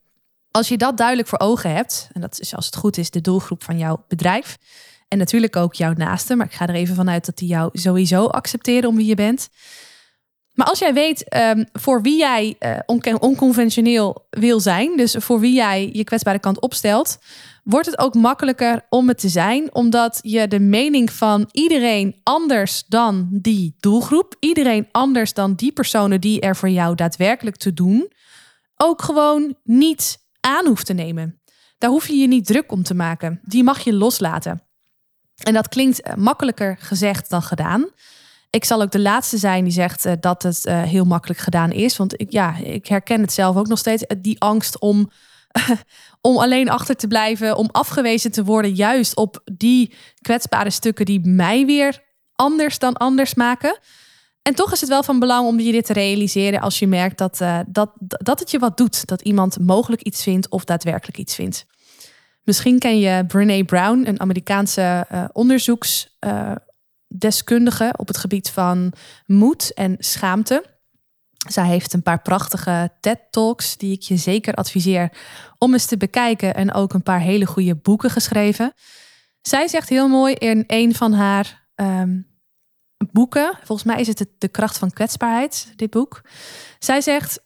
Als 0.51 0.67
je 0.67 0.77
dat 0.77 0.97
duidelijk 0.97 1.27
voor 1.27 1.39
ogen 1.39 1.73
hebt, 1.73 2.09
en 2.13 2.21
dat 2.21 2.39
is 2.39 2.55
als 2.55 2.65
het 2.65 2.75
goed 2.75 2.97
is 2.97 3.09
de 3.09 3.21
doelgroep 3.21 3.63
van 3.63 3.77
jouw 3.77 4.03
bedrijf, 4.07 4.57
en 5.07 5.17
natuurlijk 5.17 5.55
ook 5.55 5.73
jouw 5.73 5.93
naaste, 5.93 6.35
maar 6.35 6.45
ik 6.45 6.53
ga 6.53 6.67
er 6.67 6.75
even 6.75 6.95
vanuit 6.95 7.25
dat 7.25 7.37
die 7.37 7.47
jou 7.47 7.69
sowieso 7.73 8.25
accepteren 8.25 8.89
om 8.89 8.95
wie 8.95 9.05
je 9.05 9.15
bent. 9.15 9.49
Maar 10.53 10.67
als 10.67 10.79
jij 10.79 10.93
weet 10.93 11.35
um, 11.35 11.65
voor 11.73 12.01
wie 12.01 12.17
jij 12.17 12.55
uh, 12.59 13.15
onconventioneel 13.19 14.27
wil 14.29 14.59
zijn, 14.59 14.97
dus 14.97 15.15
voor 15.17 15.39
wie 15.39 15.53
jij 15.53 15.89
je 15.93 16.03
kwetsbare 16.03 16.39
kant 16.39 16.59
opstelt, 16.59 17.17
wordt 17.63 17.85
het 17.85 17.99
ook 17.99 18.13
makkelijker 18.13 18.85
om 18.89 19.07
het 19.07 19.17
te 19.17 19.29
zijn, 19.29 19.75
omdat 19.75 20.19
je 20.21 20.47
de 20.47 20.59
mening 20.59 21.11
van 21.11 21.49
iedereen 21.51 22.19
anders 22.23 22.83
dan 22.87 23.27
die 23.31 23.75
doelgroep, 23.79 24.35
iedereen 24.39 24.87
anders 24.91 25.33
dan 25.33 25.53
die 25.55 25.71
personen 25.71 26.21
die 26.21 26.41
er 26.41 26.55
voor 26.55 26.69
jou 26.69 26.95
daadwerkelijk 26.95 27.55
te 27.55 27.73
doen, 27.73 28.11
ook 28.75 29.01
gewoon 29.01 29.55
niet 29.63 30.17
aan 30.39 30.65
hoeft 30.65 30.85
te 30.85 30.93
nemen. 30.93 31.41
Daar 31.77 31.89
hoef 31.89 32.07
je 32.07 32.15
je 32.15 32.27
niet 32.27 32.45
druk 32.45 32.71
om 32.71 32.83
te 32.83 32.93
maken. 32.93 33.39
Die 33.43 33.63
mag 33.63 33.79
je 33.79 33.93
loslaten. 33.93 34.61
En 35.43 35.53
dat 35.53 35.67
klinkt 35.67 36.01
eh, 36.01 36.15
makkelijker 36.15 36.77
gezegd 36.79 37.29
dan 37.29 37.41
gedaan. 37.41 37.89
Ik 38.49 38.65
zal 38.65 38.81
ook 38.81 38.91
de 38.91 38.99
laatste 38.99 39.37
zijn 39.37 39.63
die 39.63 39.73
zegt 39.73 40.05
uh, 40.05 40.13
dat 40.19 40.43
het 40.43 40.65
uh, 40.65 40.81
heel 40.81 41.05
makkelijk 41.05 41.39
gedaan 41.39 41.71
is. 41.71 41.97
Want 41.97 42.21
ik, 42.21 42.31
ja, 42.31 42.57
ik 42.57 42.87
herken 42.87 43.21
het 43.21 43.33
zelf 43.33 43.55
ook 43.55 43.67
nog 43.67 43.77
steeds. 43.77 44.03
Die 44.17 44.39
angst 44.39 44.79
om 44.79 45.09
om 46.21 46.37
alleen 46.37 46.69
achter 46.69 46.95
te 46.95 47.07
blijven, 47.07 47.57
om 47.57 47.69
afgewezen 47.71 48.31
te 48.31 48.43
worden, 48.43 48.73
juist 48.73 49.15
op 49.15 49.41
die 49.53 49.93
kwetsbare 50.21 50.69
stukken 50.69 51.05
die 51.05 51.27
mij 51.27 51.65
weer 51.65 52.03
anders 52.35 52.79
dan 52.79 52.93
anders 52.93 53.33
maken. 53.33 53.79
En 54.41 54.55
toch 54.55 54.71
is 54.71 54.81
het 54.81 54.89
wel 54.89 55.03
van 55.03 55.19
belang 55.19 55.47
om 55.47 55.59
je 55.59 55.71
dit 55.71 55.85
te 55.85 55.93
realiseren 55.93 56.61
als 56.61 56.79
je 56.79 56.87
merkt 56.87 57.17
dat, 57.17 57.41
uh, 57.41 57.59
dat, 57.67 57.91
dat 57.99 58.39
het 58.39 58.51
je 58.51 58.59
wat 58.59 58.77
doet. 58.77 59.07
Dat 59.07 59.21
iemand 59.21 59.59
mogelijk 59.59 60.01
iets 60.01 60.23
vindt 60.23 60.49
of 60.49 60.63
daadwerkelijk 60.63 61.17
iets 61.17 61.35
vindt. 61.35 61.65
Misschien 62.43 62.79
ken 62.79 62.99
je 62.99 63.25
Brene 63.25 63.65
Brown, 63.65 64.05
een 64.05 64.19
Amerikaanse 64.19 65.07
uh, 65.11 65.23
onderzoeksdeskundige 65.31 67.93
op 67.97 68.07
het 68.07 68.17
gebied 68.17 68.49
van 68.49 68.93
moed 69.25 69.73
en 69.73 69.95
schaamte. 69.99 70.77
Zij 71.47 71.67
heeft 71.67 71.93
een 71.93 72.03
paar 72.03 72.21
prachtige 72.21 72.91
TED-talks 72.99 73.77
die 73.77 73.93
ik 73.93 74.01
je 74.01 74.17
zeker 74.17 74.53
adviseer 74.53 75.11
om 75.57 75.73
eens 75.73 75.85
te 75.85 75.97
bekijken 75.97 76.55
en 76.55 76.73
ook 76.73 76.93
een 76.93 77.03
paar 77.03 77.19
hele 77.19 77.45
goede 77.45 77.75
boeken 77.75 78.09
geschreven. 78.09 78.73
Zij 79.41 79.67
zegt 79.67 79.89
heel 79.89 80.07
mooi 80.07 80.33
in 80.33 80.63
een 80.67 80.95
van 80.95 81.13
haar 81.13 81.67
um, 81.75 82.27
boeken, 83.11 83.57
volgens 83.63 83.87
mij 83.87 83.99
is 83.99 84.07
het 84.07 84.27
De 84.37 84.47
kracht 84.47 84.77
van 84.77 84.91
kwetsbaarheid, 84.91 85.73
dit 85.75 85.89
boek. 85.89 86.21
Zij 86.79 87.01
zegt, 87.01 87.41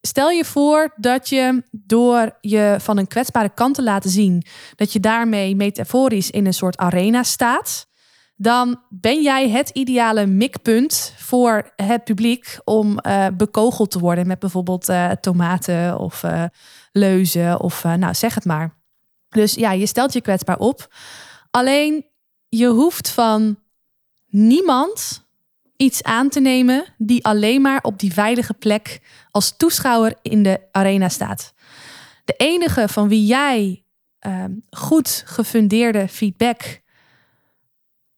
stel 0.00 0.30
je 0.30 0.44
voor 0.44 0.92
dat 0.96 1.28
je 1.28 1.62
door 1.70 2.36
je 2.40 2.76
van 2.78 2.98
een 2.98 3.06
kwetsbare 3.06 3.54
kant 3.54 3.74
te 3.74 3.82
laten 3.82 4.10
zien, 4.10 4.44
dat 4.74 4.92
je 4.92 5.00
daarmee 5.00 5.56
metaforisch 5.56 6.30
in 6.30 6.46
een 6.46 6.54
soort 6.54 6.76
arena 6.76 7.22
staat, 7.22 7.86
dan 8.36 8.80
ben 8.88 9.22
jij 9.22 9.48
het 9.48 9.68
ideale 9.68 10.26
mikpunt 10.26 11.14
voor 11.16 11.72
het 11.76 12.04
publiek 12.04 12.58
om 12.64 12.98
uh, 13.02 13.26
bekogeld 13.36 13.90
te 13.90 13.98
worden 13.98 14.26
met 14.26 14.38
bijvoorbeeld 14.38 14.88
uh, 14.88 15.10
tomaten 15.10 15.98
of 15.98 16.22
uh, 16.22 16.44
leuzen 16.92 17.60
of 17.60 17.84
nou 17.84 18.14
zeg 18.14 18.34
het 18.34 18.44
maar. 18.44 18.74
Dus 19.28 19.54
ja, 19.54 19.72
je 19.72 19.86
stelt 19.86 20.12
je 20.12 20.20
kwetsbaar 20.20 20.58
op. 20.58 20.94
Alleen 21.50 22.06
je 22.48 22.66
hoeft 22.66 23.08
van 23.08 23.58
niemand 24.26 25.24
iets 25.76 26.02
aan 26.02 26.28
te 26.28 26.40
nemen 26.40 26.84
die 26.98 27.24
alleen 27.24 27.60
maar 27.60 27.82
op 27.82 27.98
die 27.98 28.12
veilige 28.12 28.54
plek 28.54 29.00
als 29.30 29.56
toeschouwer 29.56 30.14
in 30.22 30.42
de 30.42 30.60
arena 30.70 31.08
staat. 31.08 31.54
De 32.24 32.34
enige 32.36 32.88
van 32.88 33.08
wie 33.08 33.26
jij 33.26 33.84
uh, 34.26 34.44
goed 34.70 35.22
gefundeerde 35.26 36.08
feedback 36.08 36.81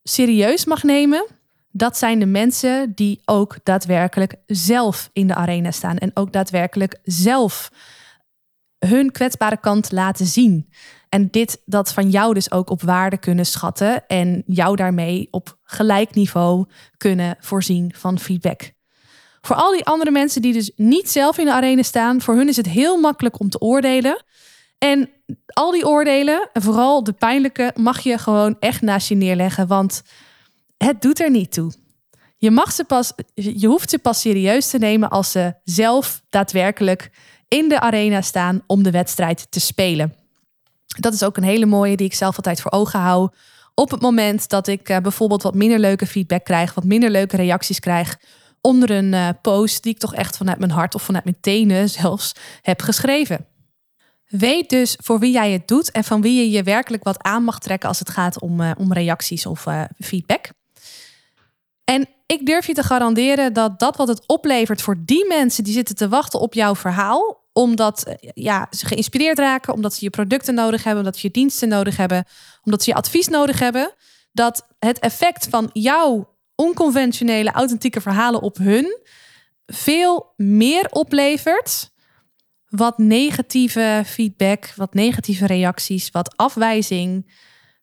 serieus 0.04 0.64
mag 0.64 0.82
nemen, 0.82 1.26
dat 1.70 1.98
zijn 1.98 2.18
de 2.18 2.26
mensen 2.26 2.92
die 2.94 3.20
ook 3.24 3.56
daadwerkelijk 3.62 4.34
zelf 4.46 5.10
in 5.12 5.26
de 5.26 5.34
arena 5.34 5.70
staan 5.70 5.98
en 5.98 6.10
ook 6.14 6.32
daadwerkelijk 6.32 6.98
zelf 7.02 7.70
hun 8.78 9.10
kwetsbare 9.10 9.60
kant 9.60 9.92
laten 9.92 10.26
zien. 10.26 10.68
En 11.08 11.30
dit 11.30 11.62
dat 11.64 11.92
van 11.92 12.10
jou 12.10 12.34
dus 12.34 12.50
ook 12.50 12.70
op 12.70 12.82
waarde 12.82 13.18
kunnen 13.18 13.46
schatten 13.46 14.06
en 14.06 14.42
jou 14.46 14.76
daarmee 14.76 15.28
op 15.30 15.58
gelijk 15.62 16.14
niveau 16.14 16.66
kunnen 16.96 17.36
voorzien 17.40 17.92
van 17.96 18.18
feedback. 18.18 18.72
Voor 19.40 19.56
al 19.56 19.72
die 19.72 19.84
andere 19.84 20.10
mensen 20.10 20.42
die 20.42 20.52
dus 20.52 20.70
niet 20.76 21.10
zelf 21.10 21.38
in 21.38 21.44
de 21.44 21.52
arena 21.52 21.82
staan, 21.82 22.20
voor 22.20 22.34
hun 22.34 22.48
is 22.48 22.56
het 22.56 22.68
heel 22.68 23.00
makkelijk 23.00 23.40
om 23.40 23.48
te 23.48 23.60
oordelen. 23.60 24.24
En 24.84 25.10
al 25.46 25.70
die 25.70 25.86
oordelen, 25.86 26.48
en 26.52 26.62
vooral 26.62 27.04
de 27.04 27.12
pijnlijke, 27.12 27.72
mag 27.76 28.00
je 28.00 28.18
gewoon 28.18 28.56
echt 28.60 28.80
naast 28.80 29.08
je 29.08 29.14
neerleggen, 29.14 29.66
want 29.66 30.02
het 30.76 31.02
doet 31.02 31.20
er 31.20 31.30
niet 31.30 31.52
toe. 31.52 31.72
Je, 32.36 32.50
mag 32.50 32.72
ze 32.72 32.84
pas, 32.84 33.12
je 33.34 33.66
hoeft 33.66 33.90
ze 33.90 33.98
pas 33.98 34.20
serieus 34.20 34.70
te 34.70 34.78
nemen 34.78 35.10
als 35.10 35.30
ze 35.30 35.54
zelf 35.62 36.22
daadwerkelijk 36.30 37.10
in 37.48 37.68
de 37.68 37.80
arena 37.80 38.20
staan 38.20 38.62
om 38.66 38.82
de 38.82 38.90
wedstrijd 38.90 39.46
te 39.50 39.60
spelen. 39.60 40.14
Dat 40.86 41.12
is 41.12 41.22
ook 41.22 41.36
een 41.36 41.42
hele 41.42 41.66
mooie 41.66 41.96
die 41.96 42.06
ik 42.06 42.14
zelf 42.14 42.36
altijd 42.36 42.60
voor 42.60 42.72
ogen 42.72 43.00
hou. 43.00 43.28
Op 43.74 43.90
het 43.90 44.00
moment 44.00 44.48
dat 44.48 44.66
ik 44.66 44.88
uh, 44.88 44.98
bijvoorbeeld 44.98 45.42
wat 45.42 45.54
minder 45.54 45.78
leuke 45.78 46.06
feedback 46.06 46.44
krijg, 46.44 46.74
wat 46.74 46.84
minder 46.84 47.10
leuke 47.10 47.36
reacties 47.36 47.80
krijg 47.80 48.18
onder 48.60 48.90
een 48.90 49.12
uh, 49.12 49.28
post 49.42 49.82
die 49.82 49.92
ik 49.92 49.98
toch 49.98 50.14
echt 50.14 50.36
vanuit 50.36 50.58
mijn 50.58 50.70
hart 50.70 50.94
of 50.94 51.02
vanuit 51.02 51.24
mijn 51.24 51.40
tenen 51.40 51.88
zelfs 52.00 52.32
heb 52.62 52.82
geschreven. 52.82 53.46
Weet 54.28 54.68
dus 54.68 54.98
voor 55.02 55.18
wie 55.18 55.32
jij 55.32 55.52
het 55.52 55.68
doet 55.68 55.90
en 55.90 56.04
van 56.04 56.20
wie 56.20 56.38
je 56.38 56.50
je 56.50 56.62
werkelijk 56.62 57.04
wat 57.04 57.22
aan 57.22 57.44
mag 57.44 57.58
trekken 57.58 57.88
als 57.88 57.98
het 57.98 58.10
gaat 58.10 58.40
om, 58.40 58.60
uh, 58.60 58.70
om 58.78 58.92
reacties 58.92 59.46
of 59.46 59.66
feedback. 59.98 60.50
En 61.84 62.08
ik 62.26 62.46
durf 62.46 62.66
je 62.66 62.74
te 62.74 62.82
garanderen 62.82 63.52
dat 63.52 63.78
dat 63.78 63.96
wat 63.96 64.08
het 64.08 64.26
oplevert 64.26 64.82
voor 64.82 64.96
die 65.04 65.26
mensen 65.28 65.64
die 65.64 65.72
zitten 65.72 65.96
te 65.96 66.08
wachten 66.08 66.40
op 66.40 66.54
jouw 66.54 66.74
verhaal, 66.74 67.42
omdat 67.52 68.02
eh, 68.02 68.30
ja, 68.34 68.66
ze 68.70 68.86
geïnspireerd 68.86 69.38
raken, 69.38 69.74
omdat 69.74 69.94
ze 69.94 70.04
je 70.04 70.10
producten 70.10 70.54
nodig 70.54 70.84
hebben, 70.84 71.04
omdat 71.04 71.20
ze 71.20 71.26
je 71.26 71.32
diensten 71.32 71.68
nodig 71.68 71.96
hebben, 71.96 72.24
omdat 72.62 72.82
ze 72.82 72.90
je 72.90 72.96
advies 72.96 73.28
nodig 73.28 73.58
hebben, 73.58 73.94
dat 74.32 74.66
het 74.78 74.98
effect 74.98 75.46
van 75.50 75.70
jouw 75.72 76.32
onconventionele, 76.54 77.50
authentieke 77.50 78.00
verhalen 78.00 78.40
op 78.40 78.56
hun 78.56 78.98
veel 79.66 80.32
meer 80.36 80.86
oplevert. 80.90 81.92
Wat 82.76 82.98
negatieve 82.98 84.02
feedback, 84.06 84.72
wat 84.76 84.94
negatieve 84.94 85.46
reacties, 85.46 86.10
wat 86.10 86.36
afwijzing 86.36 87.32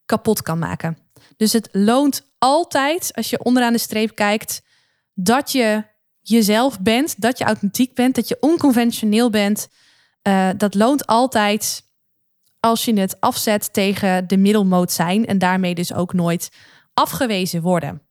kapot 0.06 0.42
kan 0.42 0.60
maken. 0.60 0.98
Dus 1.38 1.54
het 1.54 1.70
loont 1.72 2.32
altijd, 2.38 3.12
als 3.16 3.30
je 3.30 3.44
onderaan 3.44 3.74
de 3.74 3.80
streep 3.80 4.16
kijkt, 4.16 4.62
dat 5.14 5.52
je 5.52 5.84
jezelf 6.22 6.80
bent, 6.80 7.22
dat 7.22 7.38
je 7.38 7.44
authentiek 7.44 7.94
bent, 7.94 8.16
dat 8.16 8.28
je 8.28 8.38
onconventioneel 8.40 9.30
bent. 9.30 9.68
Uh, 10.28 10.50
dat 10.58 10.76
loont 10.76 11.06
altijd 11.06 11.84
als 12.60 12.86
je 12.86 13.00
het 13.00 13.20
afzet 13.20 13.74
tegen 13.74 14.28
de 14.28 14.38
middelmoot 14.38 14.92
zijn 14.92 15.26
en 15.26 15.38
daarmee 15.38 15.76
dus 15.76 15.94
ook 15.94 16.14
nooit 16.14 16.50
afgewezen 16.94 17.62
worden. 17.62 18.02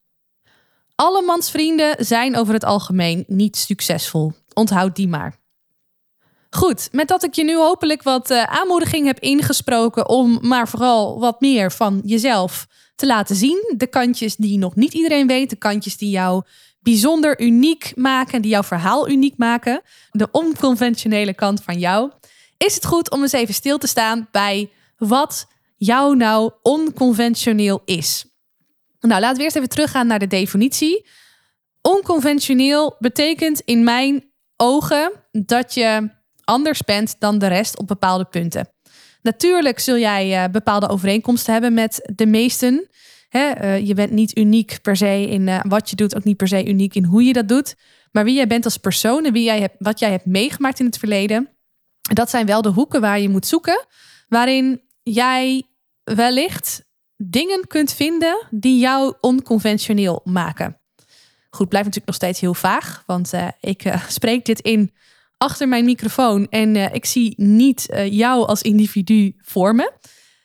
Allemans 0.94 1.50
vrienden 1.50 2.04
zijn 2.04 2.36
over 2.36 2.54
het 2.54 2.64
algemeen 2.64 3.24
niet 3.26 3.56
succesvol. 3.56 4.32
Onthoud 4.54 4.96
die 4.96 5.08
maar. 5.08 5.39
Goed, 6.50 6.88
met 6.92 7.08
dat 7.08 7.22
ik 7.22 7.34
je 7.34 7.44
nu 7.44 7.56
hopelijk 7.56 8.02
wat 8.02 8.30
uh, 8.30 8.42
aanmoediging 8.42 9.06
heb 9.06 9.18
ingesproken 9.18 10.08
om 10.08 10.38
maar 10.42 10.68
vooral 10.68 11.20
wat 11.20 11.40
meer 11.40 11.72
van 11.72 12.00
jezelf 12.04 12.66
te 12.94 13.06
laten 13.06 13.36
zien. 13.36 13.74
De 13.76 13.86
kantjes 13.86 14.36
die 14.36 14.58
nog 14.58 14.76
niet 14.76 14.94
iedereen 14.94 15.26
weet, 15.26 15.50
de 15.50 15.56
kantjes 15.56 15.96
die 15.96 16.10
jou 16.10 16.42
bijzonder 16.80 17.40
uniek 17.40 17.92
maken, 17.94 18.42
die 18.42 18.50
jouw 18.50 18.62
verhaal 18.62 19.08
uniek 19.08 19.36
maken. 19.36 19.82
De 20.10 20.28
onconventionele 20.30 21.34
kant 21.34 21.62
van 21.62 21.78
jou. 21.78 22.10
Is 22.56 22.74
het 22.74 22.86
goed 22.86 23.10
om 23.10 23.22
eens 23.22 23.32
even 23.32 23.54
stil 23.54 23.78
te 23.78 23.86
staan 23.86 24.28
bij 24.30 24.70
wat 24.98 25.46
jou 25.76 26.16
nou 26.16 26.52
onconventioneel 26.62 27.82
is? 27.84 28.24
Nou, 29.00 29.20
laten 29.20 29.36
we 29.36 29.42
eerst 29.42 29.56
even 29.56 29.68
teruggaan 29.68 30.06
naar 30.06 30.18
de 30.18 30.26
definitie. 30.26 31.06
Onconventioneel 31.82 32.96
betekent 32.98 33.60
in 33.60 33.84
mijn 33.84 34.24
ogen 34.56 35.12
dat 35.32 35.74
je 35.74 36.18
anders 36.50 36.82
bent 36.82 37.16
dan 37.18 37.38
de 37.38 37.46
rest 37.46 37.78
op 37.78 37.86
bepaalde 37.86 38.24
punten. 38.24 38.68
Natuurlijk 39.22 39.78
zul 39.78 39.98
jij 39.98 40.44
uh, 40.44 40.50
bepaalde 40.52 40.88
overeenkomsten 40.88 41.52
hebben 41.52 41.74
met 41.74 42.10
de 42.14 42.26
meesten. 42.26 42.88
Uh, 43.30 43.86
je 43.86 43.94
bent 43.94 44.10
niet 44.10 44.36
uniek 44.38 44.78
per 44.82 44.96
se 44.96 45.26
in 45.28 45.46
uh, 45.46 45.60
wat 45.68 45.90
je 45.90 45.96
doet, 45.96 46.16
ook 46.16 46.24
niet 46.24 46.36
per 46.36 46.48
se 46.48 46.66
uniek 46.66 46.94
in 46.94 47.04
hoe 47.04 47.24
je 47.24 47.32
dat 47.32 47.48
doet. 47.48 47.76
Maar 48.12 48.24
wie 48.24 48.34
jij 48.34 48.46
bent 48.46 48.64
als 48.64 48.76
persoon 48.76 49.24
en 49.24 49.32
wie 49.32 49.44
jij 49.44 49.60
hebt, 49.60 49.74
wat 49.78 49.98
jij 49.98 50.10
hebt 50.10 50.26
meegemaakt 50.26 50.80
in 50.80 50.86
het 50.86 50.98
verleden, 50.98 51.48
dat 52.00 52.30
zijn 52.30 52.46
wel 52.46 52.62
de 52.62 52.68
hoeken 52.68 53.00
waar 53.00 53.20
je 53.20 53.28
moet 53.28 53.46
zoeken. 53.46 53.86
Waarin 54.28 54.80
jij 55.02 55.62
wellicht 56.04 56.84
dingen 57.16 57.66
kunt 57.66 57.92
vinden 57.92 58.46
die 58.50 58.78
jou 58.78 59.14
onconventioneel 59.20 60.20
maken. 60.24 60.80
Goed, 61.50 61.68
blijft 61.68 61.86
natuurlijk 61.86 62.06
nog 62.06 62.14
steeds 62.14 62.40
heel 62.40 62.54
vaag, 62.54 63.02
want 63.06 63.32
ik 63.60 63.92
spreek 64.08 64.44
dit 64.44 64.60
in 64.60 64.92
achter 65.42 65.68
mijn 65.68 65.84
microfoon 65.84 66.46
en 66.48 66.74
uh, 66.74 66.94
ik 66.94 67.04
zie 67.04 67.34
niet 67.36 67.86
jou 68.10 68.46
als 68.46 68.62
individu 68.62 69.34
voor 69.38 69.74
me. 69.74 69.92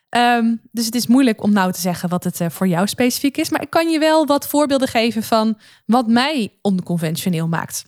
Um, 0.09 0.61
dus 0.71 0.85
het 0.85 0.95
is 0.95 1.07
moeilijk 1.07 1.43
om 1.43 1.53
nou 1.53 1.71
te 1.71 1.81
zeggen 1.81 2.09
wat 2.09 2.23
het 2.23 2.41
voor 2.47 2.67
jou 2.67 2.87
specifiek 2.87 3.37
is, 3.37 3.49
maar 3.49 3.61
ik 3.61 3.69
kan 3.69 3.89
je 3.89 3.99
wel 3.99 4.25
wat 4.25 4.47
voorbeelden 4.47 4.87
geven 4.87 5.23
van 5.23 5.57
wat 5.85 6.07
mij 6.07 6.57
onconventioneel 6.61 7.47
maakt. 7.47 7.85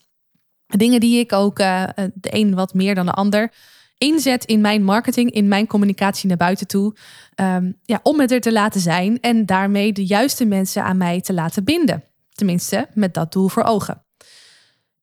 Dingen 0.68 1.00
die 1.00 1.20
ik 1.20 1.34
ook 1.34 1.58
de 1.58 2.12
een 2.22 2.56
wat 2.56 2.74
meer 2.74 2.96
dan 2.96 3.06
de 3.06 3.12
ander 3.12 3.54
inzet 3.98 4.46
in 4.46 4.62
mijn 4.62 4.84
marketing, 4.84 5.32
in 5.32 5.48
mijn 5.48 5.68
communicatie 5.68 6.28
naar 6.28 6.38
buiten 6.38 6.68
toe. 6.68 6.96
Um, 7.36 7.80
ja, 7.84 8.00
om 8.04 8.20
het 8.20 8.32
er 8.32 8.42
te 8.42 8.52
laten 8.52 8.82
zijn 8.82 9.20
en 9.20 9.46
daarmee 9.46 9.94
de 9.94 10.06
juiste 10.06 10.46
mensen 10.46 10.84
aan 10.84 10.98
mij 10.98 11.22
te 11.22 11.34
laten 11.34 11.64
binden. 11.64 12.04
Tenminste, 12.30 12.88
met 12.94 13.14
dat 13.14 13.32
doel 13.32 13.48
voor 13.48 13.64
ogen. 13.64 14.07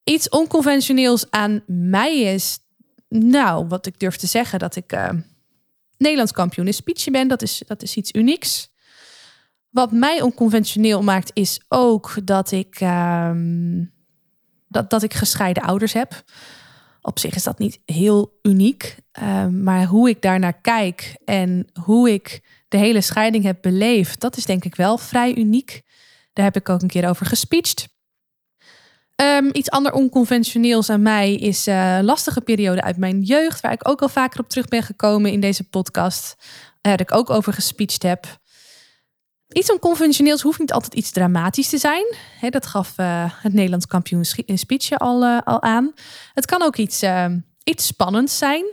Iets 0.04 0.28
onconventioneels 0.28 1.30
aan 1.30 1.62
mij 1.66 2.20
is, 2.20 2.58
nou, 3.08 3.66
wat 3.66 3.86
ik 3.86 4.00
durf 4.00 4.16
te 4.16 4.26
zeggen, 4.26 4.58
dat 4.58 4.76
ik 4.76 4.92
uh, 4.92 5.08
Nederlands 5.98 6.32
kampioen 6.32 6.66
in 6.66 6.74
speech 6.74 7.04
ben. 7.04 7.28
Dat 7.28 7.42
is, 7.42 7.62
dat 7.66 7.82
is 7.82 7.96
iets 7.96 8.12
unieks. 8.12 8.72
Wat 9.70 9.92
mij 9.92 10.22
onconventioneel 10.22 11.02
maakt, 11.02 11.30
is 11.34 11.60
ook 11.68 12.14
dat 12.24 12.50
ik, 12.50 12.80
uh, 12.80 13.30
dat, 14.68 14.90
dat 14.90 15.02
ik 15.02 15.14
gescheiden 15.14 15.62
ouders 15.62 15.92
heb. 15.92 16.24
Op 17.00 17.18
zich 17.18 17.34
is 17.34 17.42
dat 17.42 17.58
niet 17.58 17.80
heel 17.84 18.38
uniek. 18.42 18.96
Uh, 19.22 19.46
maar 19.46 19.84
hoe 19.84 20.08
ik 20.08 20.22
daarnaar 20.22 20.60
kijk 20.60 21.16
en 21.24 21.66
hoe 21.82 22.12
ik 22.12 22.42
de 22.68 22.76
hele 22.76 23.00
scheiding 23.00 23.44
heb 23.44 23.58
beleefd, 23.60 24.20
dat 24.20 24.36
is 24.36 24.44
denk 24.44 24.64
ik 24.64 24.74
wel 24.74 24.98
vrij 24.98 25.34
uniek. 25.34 25.82
Daar 26.32 26.44
heb 26.44 26.56
ik 26.56 26.68
ook 26.68 26.82
een 26.82 26.88
keer 26.88 27.08
over 27.08 27.26
gespeecht. 27.26 27.88
Um, 29.22 29.50
iets 29.52 29.70
ander 29.70 29.92
onconventioneels 29.92 30.90
aan 30.90 31.02
mij 31.02 31.34
is 31.34 31.68
uh, 31.68 31.98
lastige 32.02 32.40
periode 32.40 32.82
uit 32.82 32.96
mijn 32.96 33.20
jeugd, 33.20 33.60
waar 33.60 33.72
ik 33.72 33.88
ook 33.88 34.02
al 34.02 34.08
vaker 34.08 34.40
op 34.40 34.48
terug 34.48 34.68
ben 34.68 34.82
gekomen 34.82 35.32
in 35.32 35.40
deze 35.40 35.68
podcast. 35.68 36.34
Waar 36.80 37.00
ik 37.00 37.14
ook 37.14 37.30
over 37.30 37.52
gespeecht 37.52 38.02
heb. 38.02 38.38
Iets 39.48 39.72
onconventioneels 39.72 40.42
hoeft 40.42 40.58
niet 40.58 40.72
altijd 40.72 40.94
iets 40.94 41.10
dramatisch 41.10 41.68
te 41.68 41.78
zijn. 41.78 42.16
dat 42.50 42.66
gaf 42.66 42.98
uh, 42.98 43.30
het 43.42 43.52
Nederlands 43.52 43.86
kampioen 43.86 44.24
speech 44.24 44.90
al, 44.90 45.22
uh, 45.22 45.40
al 45.44 45.62
aan. 45.62 45.92
Het 46.32 46.46
kan 46.46 46.62
ook 46.62 46.76
iets, 46.76 47.02
uh, 47.02 47.26
iets 47.64 47.86
spannends 47.86 48.38
zijn. 48.38 48.64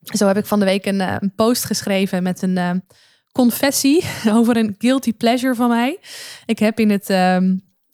Zo 0.00 0.26
heb 0.26 0.36
ik 0.36 0.46
van 0.46 0.58
de 0.58 0.64
week 0.64 0.86
een, 0.86 1.00
een 1.00 1.34
post 1.34 1.64
geschreven 1.64 2.22
met 2.22 2.42
een 2.42 2.84
confessie 3.32 4.04
over 4.36 4.56
een 4.56 4.74
guilty 4.78 5.12
pleasure 5.12 5.54
van 5.54 5.68
mij. 5.68 5.98
Ik 6.46 6.58
heb 6.58 6.80
in 6.80 6.90
het, 6.90 7.08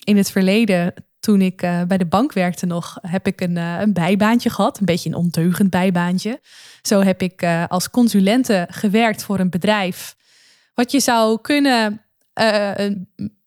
in 0.05 0.17
het 0.17 0.31
verleden 0.31 0.95
toen 1.25 1.41
ik 1.41 1.63
eh, 1.63 1.83
bij 1.83 1.99
de 1.99 2.07
bank 2.07 2.33
werkte 2.33 2.67
nog, 2.67 2.99
heb 3.01 3.27
ik 3.27 3.41
een, 3.41 3.57
een 3.57 3.93
bijbaantje 3.93 4.51
gehad. 4.51 4.79
Een 4.79 4.85
beetje 4.85 5.09
een 5.09 5.15
ondeugend 5.15 5.71
bijbaantje. 5.71 6.41
Zo 6.83 7.01
heb 7.01 7.23
ik 7.23 7.47
als 7.69 7.91
consulente 7.91 8.67
gewerkt 8.71 9.25
voor 9.25 9.39
een 9.39 9.51
bedrijf. 9.51 10.17
Wat 10.75 10.91
je 10.91 11.01
zou 11.01 11.41
kunnen 11.41 12.01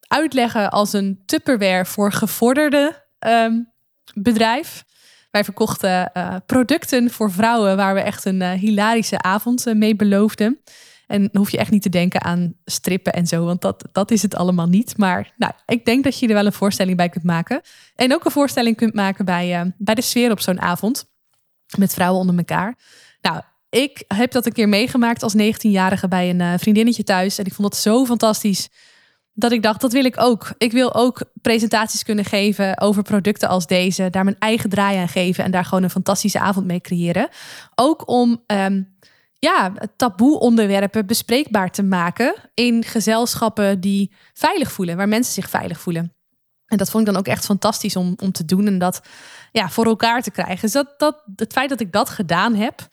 uitleggen 0.08 0.72
als 0.72 0.94
een 0.94 1.22
Tupperware 1.26 1.86
voor 1.86 2.12
gevorderde 2.12 3.04
ehm, 3.20 3.54
bedrijf. 4.14 4.84
Wij 5.32 5.44
verkochten 5.44 6.12
producten 6.46 7.10
voor 7.12 7.32
vrouwen 7.32 7.76
waar 7.76 7.94
we 7.94 8.02
echt 8.02 8.26
een 8.26 8.42
hilarische 8.42 9.22
avond 9.22 9.66
mee 9.74 9.96
beloofden. 9.96 10.62
En 11.08 11.22
dan 11.22 11.42
hoef 11.42 11.50
je 11.50 11.58
echt 11.58 11.72
niet 11.72 11.82
te 11.82 11.90
denken 11.90 12.24
aan 12.24 12.54
strippen 12.66 13.14
en 13.14 13.28
zo, 13.28 13.46
want 13.46 13.62
dat, 13.62 13.88
dat 13.92 14.12
is 14.12 14.22
het 14.22 14.36
allemaal 14.36 14.68
niet. 14.68 14.98
Maar 14.98 15.34
nou, 15.38 15.54
ik 15.66 15.86
denk 15.86 16.04
dat 16.04 16.20
je 16.20 16.28
er 16.28 16.34
wel 16.34 16.46
een 16.46 16.54
voorstelling 16.54 16.98
bij 16.98 17.10
kunt 17.10 17.24
maken. 17.24 17.62
En 17.96 18.14
ook 18.14 18.26
een 18.26 18.32
voorstelling 18.32 18.76
kunt 18.76 18.94
maken 18.94 19.26
bij, 19.26 19.66
uh, 19.66 19.72
bij 19.78 19.96
de 19.96 20.02
sfeer 20.02 20.32
op 20.32 20.40
zo'n 20.40 20.62
avond. 20.62 21.06
Met 21.78 21.94
vrouwen 21.94 22.20
onder 22.20 22.38
elkaar. 22.38 22.78
Nou, 23.22 23.42
ik 23.70 24.04
heb 24.08 24.32
dat 24.32 24.46
een 24.46 24.52
keer 24.52 24.70
meegemaakt 24.70 25.24
als 25.24 25.36
19-jarige 25.38 26.08
bij 26.08 26.30
een 26.30 26.40
uh, 26.40 26.54
vriendinnetje 26.58 27.04
thuis. 27.04 27.38
En 27.38 27.46
ik 27.46 27.54
vond 27.54 27.72
dat 27.72 27.80
zo 27.80 28.06
fantastisch. 28.06 28.70
Dat 29.34 29.52
ik 29.52 29.64
dacht, 29.64 29.82
dat 29.82 29.92
wil 29.92 30.06
ik 30.06 30.22
ook. 30.22 30.54
Ik 30.58 30.72
wil 30.72 30.96
ook 30.96 31.22
presentaties 31.42 32.04
kunnen 32.04 32.26
geven 32.26 32.80
over 32.80 33.04
producten 33.04 33.50
als 33.50 33.68
deze. 33.68 34.10
Daar 34.10 34.24
mijn 34.24 34.40
eigen 34.40 34.70
draai 34.70 34.98
aan 34.98 35.08
geven. 35.08 35.44
En 35.44 35.52
daar 35.52 35.66
gewoon 35.66 35.84
een 35.84 35.90
fantastische 35.90 36.40
avond 36.40 36.66
mee 36.66 36.82
creëren. 36.82 37.30
Ook 37.76 38.08
om 38.10 38.44
um, 38.48 38.96
ja, 39.40 39.74
taboe 39.96 40.40
onderwerpen 40.40 41.06
bespreekbaar 41.06 41.72
te 41.72 41.84
maken 41.84 42.36
in 42.54 42.84
gezelschappen 42.84 43.80
die 43.80 44.12
veilig 44.34 44.72
voelen, 44.72 44.98
waar 44.98 45.08
mensen 45.08 45.34
zich 45.34 45.50
veilig 45.50 45.80
voelen. 45.80 46.16
En 46.66 46.78
dat 46.78 46.90
vond 46.90 47.08
ik 47.08 47.14
dan 47.14 47.20
ook 47.20 47.28
echt 47.28 47.46
fantastisch 47.46 47.96
om, 47.96 48.14
om 48.18 48.32
te 48.32 48.46
doen 48.46 48.68
en 48.68 48.78
dat 48.78 49.02
ja, 49.52 49.70
voor 49.70 49.86
elkaar 49.86 50.22
te 50.22 50.32
krijgen. 50.32 50.62
Dus 50.62 50.72
dat, 50.72 50.94
dat, 50.98 51.24
het 51.36 51.54
feit 51.54 51.70
dat 51.70 51.80
ik 51.80 51.92
dat 51.92 52.10
gedaan 52.10 52.56
heb, 52.56 52.88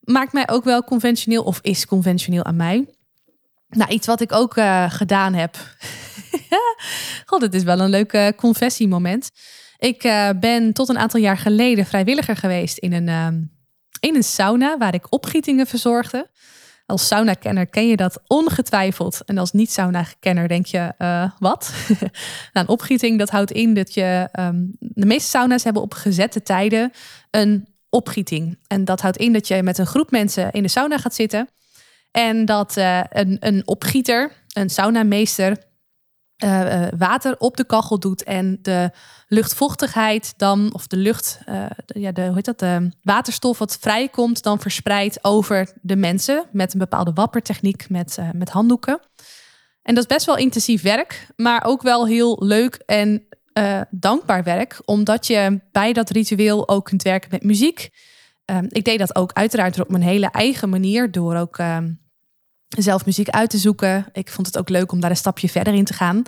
maakt 0.00 0.32
mij 0.32 0.48
ook 0.48 0.64
wel 0.64 0.84
conventioneel 0.84 1.42
of 1.42 1.58
is 1.62 1.86
conventioneel 1.86 2.44
aan 2.44 2.56
mij. 2.56 2.88
Nou, 3.68 3.90
iets 3.90 4.06
wat 4.06 4.20
ik 4.20 4.32
ook 4.32 4.56
uh, 4.56 4.90
gedaan 4.90 5.34
heb. 5.34 5.56
God, 7.26 7.42
het 7.42 7.54
is 7.54 7.62
wel 7.62 7.80
een 7.80 7.90
leuk 7.90 8.32
confessiemoment. 8.36 9.30
Ik 9.78 10.04
uh, 10.04 10.30
ben 10.40 10.72
tot 10.72 10.88
een 10.88 10.98
aantal 10.98 11.20
jaar 11.20 11.38
geleden 11.38 11.86
vrijwilliger 11.86 12.36
geweest 12.36 12.78
in 12.78 12.92
een 12.92 13.08
ehm, 13.08 13.42
in 14.00 14.14
een 14.14 14.24
sauna 14.24 14.78
waar 14.78 14.94
ik 14.94 15.12
opgietingen 15.12 15.66
verzorgde. 15.66 16.30
Als 16.86 17.06
sauna-kenner 17.06 17.66
ken 17.66 17.88
je 17.88 17.96
dat 17.96 18.20
ongetwijfeld. 18.26 19.20
En 19.24 19.38
als 19.38 19.52
niet-sauna-kenner 19.52 20.48
denk 20.48 20.66
je, 20.66 20.94
uh, 20.98 21.30
wat? 21.38 21.72
nou, 22.52 22.66
een 22.66 22.68
opgieting, 22.68 23.18
dat 23.18 23.30
houdt 23.30 23.50
in 23.50 23.74
dat 23.74 23.94
je... 23.94 24.28
Um, 24.40 24.76
de 24.78 25.06
meeste 25.06 25.28
sauna's 25.28 25.64
hebben 25.64 25.82
op 25.82 25.94
gezette 25.94 26.42
tijden 26.42 26.92
een 27.30 27.68
opgieting. 27.88 28.58
En 28.66 28.84
dat 28.84 29.00
houdt 29.00 29.16
in 29.16 29.32
dat 29.32 29.48
je 29.48 29.62
met 29.62 29.78
een 29.78 29.86
groep 29.86 30.10
mensen 30.10 30.50
in 30.50 30.62
de 30.62 30.68
sauna 30.68 30.98
gaat 30.98 31.14
zitten. 31.14 31.48
En 32.10 32.44
dat 32.44 32.76
uh, 32.76 33.00
een, 33.08 33.36
een 33.40 33.62
opgieter, 33.64 34.32
een 34.52 34.70
saunameester, 34.70 35.56
uh, 36.44 36.86
water 36.96 37.34
op 37.38 37.56
de 37.56 37.64
kachel 37.64 37.98
doet 37.98 38.22
en 38.22 38.58
de 38.62 38.90
luchtvochtigheid 39.28 40.34
dan, 40.36 40.74
of 40.74 40.86
de 40.86 40.96
lucht, 40.96 41.38
uh, 41.48 41.66
de, 41.86 42.00
ja, 42.00 42.12
de, 42.12 42.24
hoe 42.24 42.34
heet 42.34 42.44
dat, 42.44 42.58
de 42.58 42.90
waterstof 43.02 43.58
wat 43.58 43.78
vrijkomt, 43.80 44.42
dan 44.42 44.60
verspreidt 44.60 45.24
over 45.24 45.72
de 45.82 45.96
mensen 45.96 46.44
met 46.52 46.72
een 46.72 46.78
bepaalde 46.78 47.12
wappertechniek 47.12 47.88
met, 47.88 48.18
met 48.32 48.50
handdoeken. 48.50 49.00
En 49.82 49.94
dat 49.94 50.04
is 50.04 50.14
best 50.14 50.26
wel 50.26 50.36
intensief 50.36 50.82
werk, 50.82 51.26
maar 51.36 51.64
ook 51.64 51.82
wel 51.82 52.06
heel 52.06 52.36
leuk 52.44 52.74
en 52.74 53.26
dankbaar 53.90 54.42
werk, 54.42 54.80
omdat 54.84 55.26
je 55.26 55.60
bij 55.72 55.92
dat 55.92 56.10
ritueel 56.10 56.68
ook 56.68 56.84
kunt 56.84 57.02
werken 57.02 57.30
met 57.32 57.42
muziek. 57.42 57.90
Ehm, 58.48 58.66
ik 58.68 58.84
deed 58.84 58.98
dat 58.98 59.14
ook 59.14 59.32
uiteraard 59.32 59.80
op 59.80 59.90
mijn 59.90 60.02
hele 60.02 60.30
eigen 60.30 60.68
manier, 60.68 61.10
door 61.10 61.36
ook 61.36 61.58
ehm, 61.58 61.92
zelf 62.68 63.06
muziek 63.06 63.28
uit 63.28 63.50
te 63.50 63.58
zoeken. 63.58 64.06
Ik 64.12 64.30
vond 64.30 64.46
het 64.46 64.58
ook 64.58 64.68
leuk 64.68 64.92
om 64.92 65.00
daar 65.00 65.10
een 65.10 65.16
stapje 65.16 65.48
verder 65.48 65.74
in 65.74 65.84
te 65.84 65.92
gaan. 65.92 66.22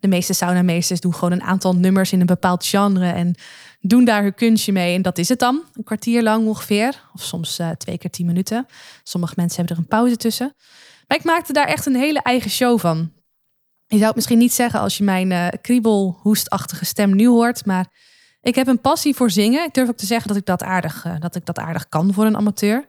De 0.00 0.08
meeste 0.08 0.32
saunameesters 0.32 1.00
doen 1.00 1.14
gewoon 1.14 1.32
een 1.32 1.42
aantal 1.42 1.76
nummers 1.76 2.12
in 2.12 2.20
een 2.20 2.26
bepaald 2.26 2.66
genre 2.66 3.10
en 3.10 3.34
doen 3.80 4.04
daar 4.04 4.22
hun 4.22 4.34
kunstje 4.34 4.72
mee. 4.72 4.94
En 4.94 5.02
dat 5.02 5.18
is 5.18 5.28
het 5.28 5.38
dan, 5.38 5.62
een 5.72 5.84
kwartier 5.84 6.22
lang 6.22 6.46
ongeveer. 6.46 7.02
Of 7.14 7.22
soms 7.22 7.58
uh, 7.58 7.70
twee 7.70 7.98
keer 7.98 8.10
tien 8.10 8.26
minuten. 8.26 8.66
Sommige 9.02 9.34
mensen 9.36 9.56
hebben 9.56 9.76
er 9.76 9.82
een 9.82 9.88
pauze 9.88 10.16
tussen. 10.16 10.54
Maar 11.06 11.18
ik 11.18 11.24
maakte 11.24 11.52
daar 11.52 11.66
echt 11.66 11.86
een 11.86 11.96
hele 11.96 12.22
eigen 12.22 12.50
show 12.50 12.78
van. 12.78 13.12
Je 13.86 13.96
zou 13.96 14.06
het 14.06 14.14
misschien 14.14 14.38
niet 14.38 14.52
zeggen 14.52 14.80
als 14.80 14.96
je 14.96 15.04
mijn 15.04 15.30
uh, 15.30 15.48
kriebelhoestachtige 15.60 16.84
stem 16.84 17.14
nu 17.14 17.28
hoort, 17.28 17.66
maar 17.66 17.86
ik 18.40 18.54
heb 18.54 18.66
een 18.66 18.80
passie 18.80 19.14
voor 19.14 19.30
zingen. 19.30 19.64
Ik 19.64 19.74
durf 19.74 19.88
ook 19.88 19.96
te 19.96 20.06
zeggen 20.06 20.28
dat 20.28 20.36
ik 20.36 20.46
dat 20.46 20.62
aardig, 20.62 21.04
uh, 21.04 21.14
dat 21.18 21.34
ik 21.34 21.46
dat 21.46 21.58
aardig 21.58 21.88
kan 21.88 22.14
voor 22.14 22.24
een 22.24 22.36
amateur. 22.36 22.88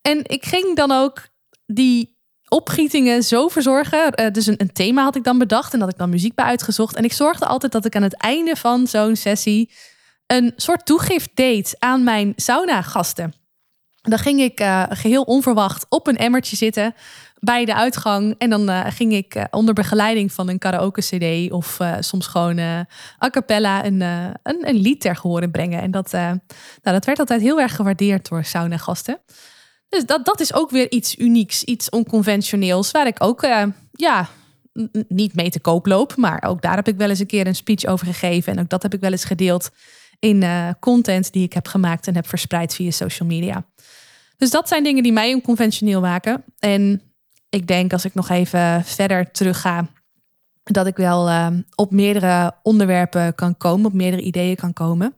En 0.00 0.20
ik 0.24 0.44
ging 0.44 0.76
dan 0.76 0.92
ook 0.92 1.22
die 1.66 2.14
opgietingen 2.48 3.22
zo 3.22 3.48
verzorgen. 3.48 4.20
Uh, 4.20 4.30
dus 4.30 4.46
een, 4.46 4.54
een, 4.60 4.72
thema 4.72 5.02
had 5.02 5.16
ik 5.16 5.24
dan 5.24 5.38
bedacht 5.38 5.72
en 5.72 5.80
had 5.80 5.90
ik 5.90 5.98
dan 5.98 6.10
muziek 6.10 6.34
bij 6.34 6.44
uitgezocht. 6.44 6.96
En 6.96 7.04
ik 7.04 7.12
zorgde 7.12 7.46
altijd 7.46 7.72
dat 7.72 7.84
ik 7.84 7.96
aan 7.96 8.02
het 8.02 8.16
einde 8.16 8.56
van 8.56 8.86
zo'n 8.86 9.16
sessie 9.16 9.70
een 10.26 10.52
soort 10.56 10.86
toegift 10.86 11.30
deed 11.34 11.76
aan 11.78 12.04
mijn 12.04 12.32
sauna-gasten. 12.36 13.34
Dan 14.02 14.18
ging 14.18 14.40
ik 14.40 14.60
uh, 14.60 14.82
geheel 14.88 15.22
onverwacht 15.22 15.86
op 15.88 16.06
een 16.06 16.16
emmertje 16.16 16.56
zitten 16.56 16.94
bij 17.40 17.64
de 17.64 17.74
uitgang. 17.74 18.34
En 18.38 18.50
dan 18.50 18.70
uh, 18.70 18.86
ging 18.88 19.12
ik 19.12 19.46
onder 19.50 19.74
begeleiding 19.74 20.32
van 20.32 20.48
een 20.48 20.58
karaoke-cd 20.58 21.52
of 21.52 21.78
soms 22.00 22.26
gewoon 22.26 22.58
a 22.58 22.86
cappella 23.30 23.84
een, 23.84 24.00
een, 24.00 24.68
een, 24.68 24.76
lied 24.76 25.00
ter 25.00 25.16
gehoor 25.16 25.50
brengen. 25.50 25.80
En 25.80 25.90
dat, 25.90 26.12
nou, 26.12 26.38
dat 26.82 27.04
werd 27.04 27.18
altijd 27.18 27.40
heel 27.40 27.60
erg 27.60 27.76
gewaardeerd 27.76 28.28
door 28.28 28.44
sauna-gasten. 28.44 29.18
Dus 29.94 30.06
dat, 30.06 30.24
dat 30.24 30.40
is 30.40 30.54
ook 30.54 30.70
weer 30.70 30.90
iets 30.90 31.16
unieks, 31.18 31.64
iets 31.64 31.90
onconventioneels, 31.90 32.90
waar 32.90 33.06
ik 33.06 33.16
ook 33.18 33.42
uh, 33.42 33.64
ja, 33.92 34.28
niet 35.08 35.34
mee 35.34 35.50
te 35.50 35.60
koop 35.60 35.86
loop. 35.86 36.16
Maar 36.16 36.42
ook 36.46 36.62
daar 36.62 36.76
heb 36.76 36.88
ik 36.88 36.96
wel 36.96 37.08
eens 37.08 37.18
een 37.18 37.26
keer 37.26 37.46
een 37.46 37.54
speech 37.54 37.84
over 37.84 38.06
gegeven. 38.06 38.52
En 38.52 38.60
ook 38.60 38.68
dat 38.68 38.82
heb 38.82 38.94
ik 38.94 39.00
wel 39.00 39.10
eens 39.10 39.24
gedeeld 39.24 39.70
in 40.18 40.42
uh, 40.42 40.70
content 40.80 41.32
die 41.32 41.44
ik 41.44 41.52
heb 41.52 41.66
gemaakt 41.66 42.06
en 42.06 42.14
heb 42.14 42.28
verspreid 42.28 42.74
via 42.74 42.90
social 42.90 43.28
media. 43.28 43.66
Dus 44.36 44.50
dat 44.50 44.68
zijn 44.68 44.84
dingen 44.84 45.02
die 45.02 45.12
mij 45.12 45.34
onconventioneel 45.34 46.00
maken. 46.00 46.44
En 46.58 47.02
ik 47.48 47.66
denk 47.66 47.92
als 47.92 48.04
ik 48.04 48.14
nog 48.14 48.28
even 48.28 48.84
verder 48.84 49.30
terug 49.30 49.60
ga, 49.60 49.88
dat 50.62 50.86
ik 50.86 50.96
wel 50.96 51.28
uh, 51.28 51.46
op 51.74 51.90
meerdere 51.90 52.54
onderwerpen 52.62 53.34
kan 53.34 53.56
komen, 53.56 53.86
op 53.86 53.92
meerdere 53.92 54.22
ideeën 54.22 54.56
kan 54.56 54.72
komen. 54.72 55.14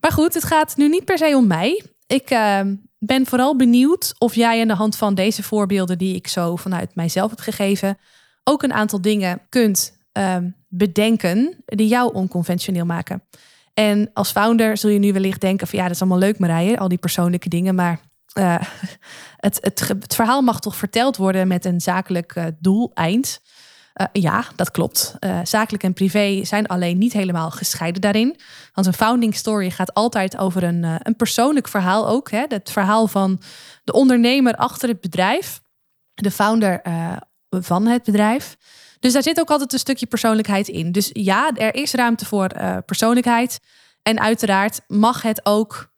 Maar 0.00 0.12
goed, 0.12 0.34
het 0.34 0.44
gaat 0.44 0.76
nu 0.76 0.88
niet 0.88 1.04
per 1.04 1.18
se 1.18 1.36
om 1.36 1.46
mij. 1.46 1.82
Ik 2.06 2.30
ben 3.04 3.26
vooral 3.26 3.56
benieuwd 3.56 4.14
of 4.18 4.34
jij 4.34 4.60
aan 4.60 4.68
de 4.68 4.74
hand 4.74 4.96
van 4.96 5.14
deze 5.14 5.42
voorbeelden 5.42 5.98
die 5.98 6.14
ik 6.14 6.28
zo 6.28 6.56
vanuit 6.56 6.94
mijzelf 6.94 7.30
heb 7.30 7.40
gegeven, 7.40 7.98
ook 8.44 8.62
een 8.62 8.72
aantal 8.72 9.00
dingen 9.00 9.40
kunt 9.48 9.98
ehm, 10.12 10.50
bedenken 10.68 11.56
die 11.64 11.88
jou 11.88 12.14
onconventioneel 12.14 12.84
maken. 12.84 13.22
En 13.74 14.10
als 14.12 14.30
founder 14.30 14.76
zul 14.76 14.90
je 14.90 14.98
nu 14.98 15.12
wellicht 15.12 15.40
denken 15.40 15.66
van 15.66 15.78
ja, 15.78 15.84
dat 15.84 15.94
is 15.94 16.00
allemaal 16.00 16.18
leuk 16.18 16.38
Marije, 16.38 16.78
al 16.78 16.88
die 16.88 16.98
persoonlijke 16.98 17.48
dingen, 17.48 17.74
maar 17.74 18.00
uh, 18.38 18.58
het, 19.36 19.58
het, 19.60 20.14
verhaal 20.14 20.42
mag 20.42 20.60
toch 20.60 20.76
verteld 20.76 21.16
worden 21.16 21.48
met 21.48 21.64
een 21.64 21.80
zakelijk 21.80 22.34
uh, 22.36 22.44
doeleind. 22.58 23.40
Uh, 24.00 24.06
ja, 24.12 24.44
dat 24.56 24.70
klopt. 24.70 25.14
Uh, 25.20 25.40
zakelijk 25.42 25.82
en 25.82 25.92
privé 25.92 26.44
zijn 26.44 26.66
alleen 26.66 26.98
niet 26.98 27.12
helemaal 27.12 27.50
gescheiden 27.50 28.00
daarin. 28.00 28.36
Want 28.72 28.86
een 28.86 28.92
founding 28.92 29.34
story 29.34 29.70
gaat 29.70 29.94
altijd 29.94 30.36
over 30.38 30.62
een, 30.62 30.82
uh, 30.82 30.94
een 30.98 31.16
persoonlijk 31.16 31.68
verhaal 31.68 32.08
ook. 32.08 32.30
Hè? 32.30 32.44
Het 32.48 32.70
verhaal 32.70 33.06
van 33.06 33.40
de 33.84 33.92
ondernemer 33.92 34.56
achter 34.56 34.88
het 34.88 35.00
bedrijf. 35.00 35.60
De 36.14 36.30
founder 36.30 36.82
van 37.50 37.86
het 37.86 38.02
bedrijf. 38.02 38.56
Dus 39.00 39.12
daar 39.12 39.22
zit 39.22 39.40
ook 39.40 39.50
altijd 39.50 39.72
een 39.72 39.78
stukje 39.78 40.06
persoonlijkheid 40.06 40.68
in. 40.68 40.92
Dus 40.92 41.10
ja, 41.12 41.50
er 41.54 41.74
is 41.74 41.92
ruimte 41.92 42.26
voor 42.26 42.48
persoonlijkheid. 42.86 43.58
En 44.02 44.20
uiteraard 44.20 44.80
mag 44.86 45.22
het 45.22 45.46
ook 45.46 45.92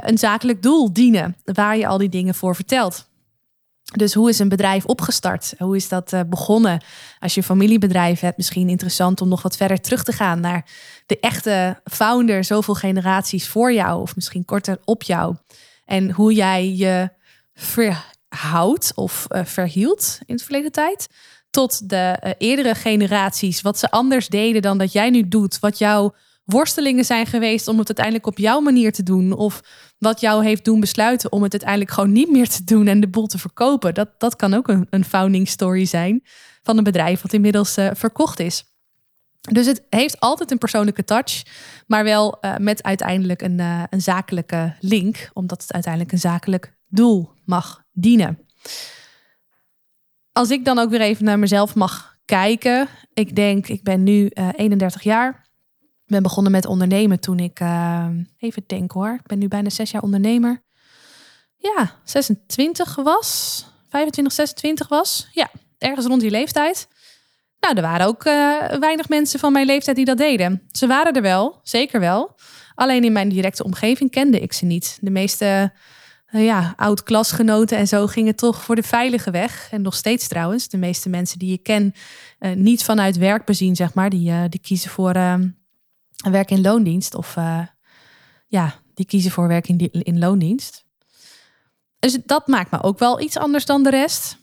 een 0.00 0.18
zakelijk 0.18 0.62
doel 0.62 0.92
dienen. 0.92 1.36
Waar 1.44 1.76
je 1.76 1.86
al 1.86 1.98
die 1.98 2.08
dingen 2.08 2.34
voor 2.34 2.54
vertelt. 2.54 3.09
Dus 3.90 4.14
hoe 4.14 4.28
is 4.28 4.38
een 4.38 4.48
bedrijf 4.48 4.84
opgestart? 4.84 5.54
Hoe 5.58 5.76
is 5.76 5.88
dat 5.88 6.12
uh, 6.12 6.20
begonnen? 6.26 6.82
Als 7.18 7.34
je 7.34 7.40
een 7.40 7.46
familiebedrijf 7.46 8.20
hebt, 8.20 8.36
misschien 8.36 8.68
interessant 8.68 9.20
om 9.20 9.28
nog 9.28 9.42
wat 9.42 9.56
verder 9.56 9.80
terug 9.80 10.04
te 10.04 10.12
gaan 10.12 10.40
naar 10.40 10.64
de 11.06 11.20
echte 11.20 11.80
founder, 11.84 12.44
zoveel 12.44 12.74
generaties 12.74 13.48
voor 13.48 13.72
jou 13.72 14.00
of 14.00 14.14
misschien 14.14 14.44
korter 14.44 14.78
op 14.84 15.02
jou. 15.02 15.36
En 15.84 16.10
hoe 16.10 16.32
jij 16.32 16.74
je 16.74 17.10
verhoudt 17.54 18.92
of 18.94 19.26
uh, 19.28 19.44
verhield 19.44 20.18
in 20.26 20.34
het 20.34 20.44
verleden 20.44 20.72
tijd 20.72 21.08
tot 21.50 21.88
de 21.88 22.20
uh, 22.24 22.30
eerdere 22.38 22.74
generaties. 22.74 23.60
Wat 23.60 23.78
ze 23.78 23.90
anders 23.90 24.28
deden 24.28 24.62
dan 24.62 24.78
dat 24.78 24.92
jij 24.92 25.10
nu 25.10 25.28
doet. 25.28 25.58
Wat 25.58 25.78
jouw 25.78 26.14
worstelingen 26.50 27.04
zijn 27.04 27.26
geweest 27.26 27.68
om 27.68 27.78
het 27.78 27.86
uiteindelijk 27.86 28.26
op 28.26 28.38
jouw 28.38 28.60
manier 28.60 28.92
te 28.92 29.02
doen. 29.02 29.32
Of 29.32 29.60
wat 29.98 30.20
jou 30.20 30.44
heeft 30.44 30.64
doen 30.64 30.80
besluiten 30.80 31.32
om 31.32 31.42
het 31.42 31.52
uiteindelijk 31.52 31.90
gewoon 31.90 32.12
niet 32.12 32.30
meer 32.30 32.48
te 32.48 32.64
doen 32.64 32.86
en 32.86 33.00
de 33.00 33.08
boel 33.08 33.26
te 33.26 33.38
verkopen. 33.38 33.94
Dat, 33.94 34.08
dat 34.18 34.36
kan 34.36 34.54
ook 34.54 34.68
een, 34.68 34.86
een 34.90 35.04
founding 35.04 35.48
story 35.48 35.84
zijn 35.84 36.22
van 36.62 36.78
een 36.78 36.84
bedrijf 36.84 37.22
wat 37.22 37.32
inmiddels 37.32 37.78
uh, 37.78 37.90
verkocht 37.94 38.40
is. 38.40 38.64
Dus 39.40 39.66
het 39.66 39.82
heeft 39.90 40.20
altijd 40.20 40.50
een 40.50 40.58
persoonlijke 40.58 41.04
touch, 41.04 41.42
maar 41.86 42.04
wel 42.04 42.38
uh, 42.40 42.56
met 42.56 42.82
uiteindelijk 42.82 43.42
een, 43.42 43.58
uh, 43.58 43.82
een 43.90 44.02
zakelijke 44.02 44.76
link, 44.80 45.30
omdat 45.32 45.62
het 45.62 45.72
uiteindelijk 45.72 46.12
een 46.12 46.18
zakelijk 46.18 46.76
doel 46.88 47.30
mag 47.44 47.82
dienen. 47.92 48.38
Als 50.32 50.50
ik 50.50 50.64
dan 50.64 50.78
ook 50.78 50.90
weer 50.90 51.00
even 51.00 51.24
naar 51.24 51.38
mezelf 51.38 51.74
mag 51.74 52.16
kijken, 52.24 52.88
ik 53.14 53.36
denk, 53.36 53.68
ik 53.68 53.82
ben 53.82 54.02
nu 54.02 54.30
uh, 54.34 54.48
31 54.56 55.02
jaar. 55.02 55.49
Ben 56.10 56.22
begonnen 56.22 56.52
met 56.52 56.66
ondernemen 56.66 57.20
toen 57.20 57.38
ik, 57.38 57.60
even 58.38 58.64
denken 58.66 59.00
hoor, 59.00 59.14
ik 59.14 59.26
ben 59.26 59.38
nu 59.38 59.48
bijna 59.48 59.70
zes 59.70 59.90
jaar 59.90 60.02
ondernemer. 60.02 60.62
Ja, 61.56 61.94
26 62.04 62.94
was, 62.94 63.64
25, 63.88 64.32
26 64.32 64.88
was. 64.88 65.28
Ja, 65.32 65.50
ergens 65.78 66.06
rond 66.06 66.20
die 66.20 66.30
leeftijd. 66.30 66.88
Nou, 67.60 67.76
er 67.76 67.82
waren 67.82 68.06
ook 68.06 68.24
uh, 68.24 68.58
weinig 68.78 69.08
mensen 69.08 69.40
van 69.40 69.52
mijn 69.52 69.66
leeftijd 69.66 69.96
die 69.96 70.04
dat 70.04 70.18
deden. 70.18 70.62
Ze 70.72 70.86
waren 70.86 71.12
er 71.12 71.22
wel, 71.22 71.60
zeker 71.62 72.00
wel. 72.00 72.34
Alleen 72.74 73.04
in 73.04 73.12
mijn 73.12 73.28
directe 73.28 73.64
omgeving 73.64 74.10
kende 74.10 74.40
ik 74.40 74.52
ze 74.52 74.64
niet. 74.64 74.98
De 75.00 75.10
meeste 75.10 75.72
uh, 76.30 76.44
ja, 76.44 76.72
oud-klasgenoten 76.76 77.78
en 77.78 77.88
zo 77.88 78.06
gingen 78.06 78.36
toch 78.36 78.62
voor 78.62 78.74
de 78.74 78.82
veilige 78.82 79.30
weg. 79.30 79.68
En 79.70 79.82
nog 79.82 79.94
steeds 79.94 80.28
trouwens. 80.28 80.68
De 80.68 80.78
meeste 80.78 81.08
mensen 81.08 81.38
die 81.38 81.52
ik 81.52 81.62
ken, 81.62 81.94
uh, 82.40 82.52
niet 82.54 82.84
vanuit 82.84 83.16
werk 83.16 83.44
bezien, 83.44 83.76
zeg 83.76 83.94
maar. 83.94 84.10
Die, 84.10 84.48
die 84.48 84.60
kiezen 84.60 84.90
voor 84.90 85.14
werk 86.22 86.50
in 86.50 86.60
loondienst. 86.60 87.14
Of 87.14 87.34
ja, 88.46 88.74
die 88.94 89.06
kiezen 89.06 89.30
voor 89.30 89.48
werk 89.48 89.68
in, 89.68 89.78
in 89.90 90.18
loondienst. 90.18 90.84
Dus 91.98 92.18
dat 92.24 92.46
maakt 92.46 92.70
me 92.70 92.82
ook 92.82 92.98
wel 92.98 93.20
iets 93.20 93.36
anders 93.38 93.66
dan 93.66 93.82
de 93.82 93.90
rest. 93.90 94.38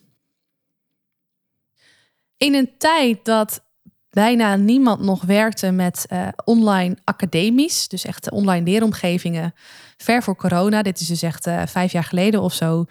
In 2.38 2.54
een 2.56 2.78
tijd 2.78 3.26
dat 3.26 3.66
bijna 4.10 4.56
niemand 4.56 5.02
nog 5.02 5.24
werkte 5.24 5.72
met 5.72 6.06
uh, 6.10 6.28
online 6.44 6.98
academies, 7.04 7.88
dus 7.88 8.06
echt 8.06 8.32
online 8.32 8.66
leeromgevingen, 8.66 9.54
ver 9.98 10.24
voor 10.24 10.36
corona, 10.36 10.82
dit 10.82 11.00
is 11.00 11.08
dus 11.08 11.22
echt 11.22 11.48
uh, 11.48 11.62
vijf 11.66 11.92
jaar 11.92 12.04
geleden 12.04 12.42
of 12.42 12.54
zo, 12.54 12.86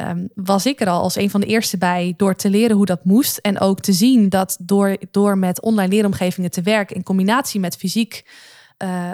um, 0.00 0.28
was 0.34 0.66
ik 0.66 0.80
er 0.80 0.88
al 0.88 1.02
als 1.02 1.16
een 1.16 1.30
van 1.30 1.40
de 1.40 1.46
eerste 1.46 1.78
bij 1.78 2.14
door 2.16 2.34
te 2.34 2.50
leren 2.50 2.76
hoe 2.76 2.86
dat 2.86 3.04
moest 3.04 3.36
en 3.36 3.60
ook 3.60 3.80
te 3.80 3.92
zien 3.92 4.28
dat 4.28 4.56
door, 4.60 4.96
door 5.10 5.38
met 5.38 5.60
online 5.60 5.92
leeromgevingen 5.94 6.50
te 6.50 6.62
werken 6.62 6.96
in 6.96 7.02
combinatie 7.02 7.60
met 7.60 7.76
fysiek, 7.76 8.24
uh, 8.78 9.10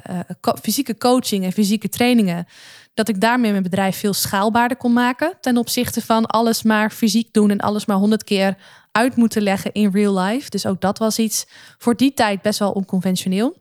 fysieke 0.62 0.96
coaching 0.99 1.44
en 1.44 1.53
fysieke 1.53 1.88
trainingen, 1.88 2.46
dat 2.94 3.09
ik 3.09 3.20
daarmee 3.20 3.51
mijn 3.51 3.62
bedrijf 3.62 3.96
veel 3.96 4.14
schaalbaarder 4.14 4.77
kon 4.77 4.92
maken 4.92 5.33
ten 5.40 5.57
opzichte 5.57 6.03
van 6.03 6.27
alles 6.27 6.62
maar 6.62 6.90
fysiek 6.90 7.33
doen 7.33 7.51
en 7.51 7.61
alles 7.61 7.87
maar 7.87 7.96
honderd 7.96 8.25
keer 8.25 8.57
uit 8.92 9.16
moeten 9.16 9.42
leggen 9.42 9.72
in 9.72 9.90
real 9.90 10.18
life. 10.18 10.51
Dus 10.51 10.66
ook 10.66 10.81
dat 10.81 10.99
was 10.99 11.18
iets 11.18 11.46
voor 11.79 11.96
die 11.96 12.14
tijd 12.14 12.42
best 12.42 12.59
wel 12.59 12.72
onconventioneel. 12.72 13.57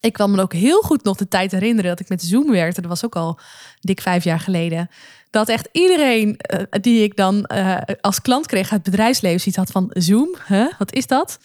Ik 0.00 0.12
kan 0.12 0.30
me 0.30 0.42
ook 0.42 0.52
heel 0.52 0.82
goed 0.82 1.04
nog 1.04 1.16
de 1.16 1.28
tijd 1.28 1.50
herinneren 1.50 1.90
dat 1.90 2.00
ik 2.00 2.08
met 2.08 2.22
Zoom 2.22 2.50
werkte. 2.50 2.80
Dat 2.80 2.90
was 2.90 3.04
ook 3.04 3.16
al 3.16 3.38
dik 3.80 4.00
vijf 4.00 4.24
jaar 4.24 4.40
geleden. 4.40 4.88
Dat 5.30 5.48
echt 5.48 5.68
iedereen 5.72 6.40
uh, 6.54 6.60
die 6.70 7.02
ik 7.02 7.16
dan 7.16 7.50
uh, 7.54 7.78
als 8.00 8.20
klant 8.20 8.46
kreeg 8.46 8.62
uit 8.62 8.70
het 8.70 8.90
bedrijfsleven 8.90 9.48
iets 9.48 9.56
had 9.56 9.70
van 9.70 9.90
Zoom. 9.92 10.36
Huh? 10.46 10.72
Wat 10.78 10.92
is 10.92 11.06
dat? 11.06 11.38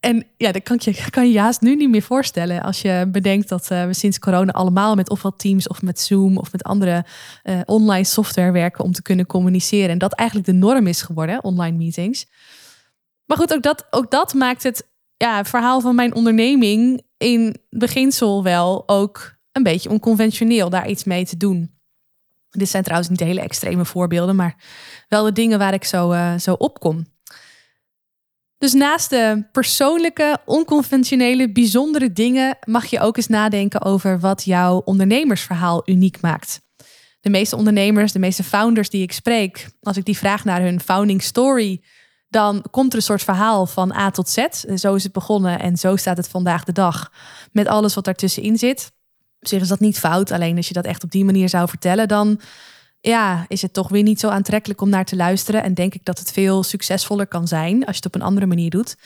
En 0.00 0.26
ja, 0.36 0.52
dat 0.52 0.62
kan 0.62 0.80
je, 0.80 1.06
kan 1.10 1.30
je 1.30 1.38
haast 1.38 1.60
nu 1.60 1.76
niet 1.76 1.90
meer 1.90 2.02
voorstellen. 2.02 2.62
Als 2.62 2.82
je 2.82 3.08
bedenkt 3.12 3.48
dat 3.48 3.70
uh, 3.72 3.86
we 3.86 3.94
sinds 3.94 4.18
corona 4.18 4.52
allemaal 4.52 4.94
met 4.94 5.10
ofwel 5.10 5.36
Teams 5.36 5.68
of 5.68 5.82
met 5.82 6.00
Zoom 6.00 6.36
of 6.38 6.52
met 6.52 6.62
andere 6.62 7.04
online 7.64 8.04
software 8.04 8.52
werken 8.52 8.84
om 8.84 8.92
te 8.92 9.02
kunnen 9.02 9.26
communiceren. 9.26 9.90
En 9.90 9.98
dat 9.98 10.12
eigenlijk 10.12 10.48
de 10.48 10.54
norm 10.54 10.86
is 10.86 11.02
geworden, 11.02 11.44
online 11.44 11.76
meetings. 11.76 12.26
Maar 13.24 13.36
goed, 13.36 13.54
ook 13.54 13.62
dat, 13.62 13.86
ook 13.90 14.10
dat 14.10 14.34
maakt 14.34 14.62
het 14.62 14.86
ja, 15.24 15.44
verhaal 15.44 15.80
van 15.80 15.94
mijn 15.94 16.14
onderneming 16.14 17.02
in 17.16 17.56
beginsel 17.70 18.42
wel 18.42 18.88
ook 18.88 19.34
een 19.52 19.62
beetje 19.62 19.90
onconventioneel 19.90 20.70
daar 20.70 20.88
iets 20.88 21.04
mee 21.04 21.24
te 21.26 21.36
doen. 21.36 21.72
Dit 22.50 22.68
zijn 22.68 22.82
trouwens 22.82 23.10
niet 23.10 23.20
hele 23.20 23.40
extreme 23.40 23.84
voorbeelden, 23.84 24.36
maar 24.36 24.56
wel 25.08 25.24
de 25.24 25.32
dingen 25.32 25.58
waar 25.58 25.74
ik 25.74 25.84
zo, 25.84 26.12
uh, 26.12 26.38
zo 26.38 26.52
op 26.52 26.80
kom. 26.80 27.06
Dus 28.58 28.72
naast 28.72 29.10
de 29.10 29.46
persoonlijke, 29.52 30.38
onconventionele, 30.44 31.52
bijzondere 31.52 32.12
dingen 32.12 32.58
mag 32.64 32.86
je 32.86 33.00
ook 33.00 33.16
eens 33.16 33.26
nadenken 33.26 33.82
over 33.82 34.20
wat 34.20 34.44
jouw 34.44 34.78
ondernemersverhaal 34.78 35.82
uniek 35.84 36.20
maakt. 36.20 36.60
De 37.20 37.30
meeste 37.30 37.56
ondernemers, 37.56 38.12
de 38.12 38.18
meeste 38.18 38.44
founders 38.44 38.90
die 38.90 39.02
ik 39.02 39.12
spreek, 39.12 39.68
als 39.80 39.96
ik 39.96 40.04
die 40.04 40.18
vraag 40.18 40.44
naar 40.44 40.60
hun 40.60 40.80
founding 40.80 41.22
story, 41.22 41.82
dan 42.34 42.64
komt 42.70 42.92
er 42.92 42.98
een 42.98 43.04
soort 43.04 43.22
verhaal 43.22 43.66
van 43.66 43.92
A 43.92 44.10
tot 44.10 44.28
Z. 44.28 44.46
Zo 44.74 44.94
is 44.94 45.02
het 45.02 45.12
begonnen 45.12 45.60
en 45.60 45.76
zo 45.76 45.96
staat 45.96 46.16
het 46.16 46.28
vandaag 46.28 46.64
de 46.64 46.72
dag 46.72 47.12
met 47.52 47.66
alles 47.66 47.94
wat 47.94 48.04
daartussenin 48.04 48.58
zit. 48.58 48.92
Op 49.40 49.48
zich 49.48 49.60
is 49.60 49.68
dat 49.68 49.80
niet 49.80 49.98
fout, 49.98 50.30
alleen 50.30 50.56
als 50.56 50.68
je 50.68 50.74
dat 50.74 50.84
echt 50.84 51.04
op 51.04 51.10
die 51.10 51.24
manier 51.24 51.48
zou 51.48 51.68
vertellen, 51.68 52.08
dan 52.08 52.40
ja, 53.00 53.44
is 53.48 53.62
het 53.62 53.72
toch 53.72 53.88
weer 53.88 54.02
niet 54.02 54.20
zo 54.20 54.28
aantrekkelijk 54.28 54.80
om 54.80 54.88
naar 54.88 55.04
te 55.04 55.16
luisteren. 55.16 55.62
En 55.62 55.74
denk 55.74 55.94
ik 55.94 56.04
dat 56.04 56.18
het 56.18 56.32
veel 56.32 56.62
succesvoller 56.62 57.26
kan 57.26 57.48
zijn 57.48 57.74
als 57.86 57.96
je 57.96 58.02
het 58.02 58.06
op 58.06 58.14
een 58.14 58.26
andere 58.26 58.46
manier 58.46 58.70
doet. 58.70 58.96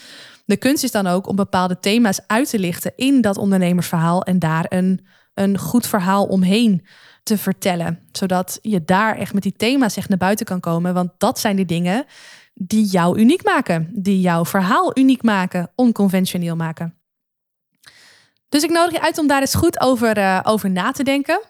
De 0.44 0.56
kunst 0.56 0.84
is 0.84 0.90
dan 0.90 1.06
ook 1.06 1.26
om 1.26 1.36
bepaalde 1.36 1.80
thema's 1.80 2.20
uit 2.26 2.50
te 2.50 2.58
lichten 2.58 2.92
in 2.96 3.20
dat 3.20 3.36
ondernemersverhaal 3.36 4.22
en 4.22 4.38
daar 4.38 4.66
een, 4.68 5.06
een 5.34 5.58
goed 5.58 5.86
verhaal 5.86 6.24
omheen 6.24 6.86
te 7.22 7.38
vertellen. 7.38 7.98
Zodat 8.12 8.58
je 8.62 8.84
daar 8.84 9.16
echt 9.16 9.34
met 9.34 9.42
die 9.42 9.56
thema's 9.56 9.96
echt 9.96 10.08
naar 10.08 10.18
buiten 10.18 10.46
kan 10.46 10.60
komen. 10.60 10.94
Want 10.94 11.10
dat 11.18 11.38
zijn 11.38 11.56
de 11.56 11.64
dingen 11.64 12.06
die 12.60 12.84
jou 12.84 13.18
uniek 13.18 13.44
maken, 13.44 13.90
die 13.92 14.20
jouw 14.20 14.44
verhaal 14.44 14.98
uniek 14.98 15.22
maken, 15.22 15.70
onconventioneel 15.74 16.56
maken. 16.56 16.94
Dus 18.48 18.62
ik 18.62 18.70
nodig 18.70 18.92
je 18.92 19.00
uit 19.00 19.18
om 19.18 19.26
daar 19.26 19.40
eens 19.40 19.54
goed 19.54 19.80
over, 19.80 20.18
uh, 20.18 20.40
over 20.42 20.70
na 20.70 20.90
te 20.90 21.02
denken. 21.02 21.40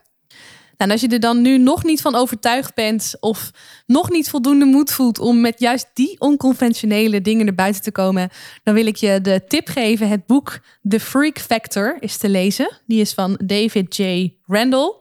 Nou, 0.78 0.90
en 0.90 0.90
als 0.90 1.00
je 1.00 1.08
er 1.08 1.20
dan 1.20 1.42
nu 1.42 1.58
nog 1.58 1.84
niet 1.84 2.00
van 2.00 2.14
overtuigd 2.14 2.74
bent 2.74 3.14
of 3.20 3.50
nog 3.86 4.10
niet 4.10 4.30
voldoende 4.30 4.64
moed 4.64 4.92
voelt 4.92 5.18
om 5.18 5.40
met 5.40 5.60
juist 5.60 5.86
die 5.94 6.20
onconventionele 6.20 7.20
dingen 7.20 7.44
naar 7.44 7.54
buiten 7.54 7.82
te 7.82 7.92
komen, 7.92 8.30
dan 8.62 8.74
wil 8.74 8.86
ik 8.86 8.96
je 8.96 9.20
de 9.20 9.44
tip 9.48 9.68
geven. 9.68 10.08
Het 10.08 10.26
boek 10.26 10.60
The 10.88 11.00
Freak 11.00 11.38
Factor 11.38 11.96
is 12.00 12.16
te 12.16 12.28
lezen. 12.28 12.80
Die 12.86 13.00
is 13.00 13.12
van 13.12 13.40
David 13.44 13.96
J. 13.96 14.34
Randall. 14.46 14.94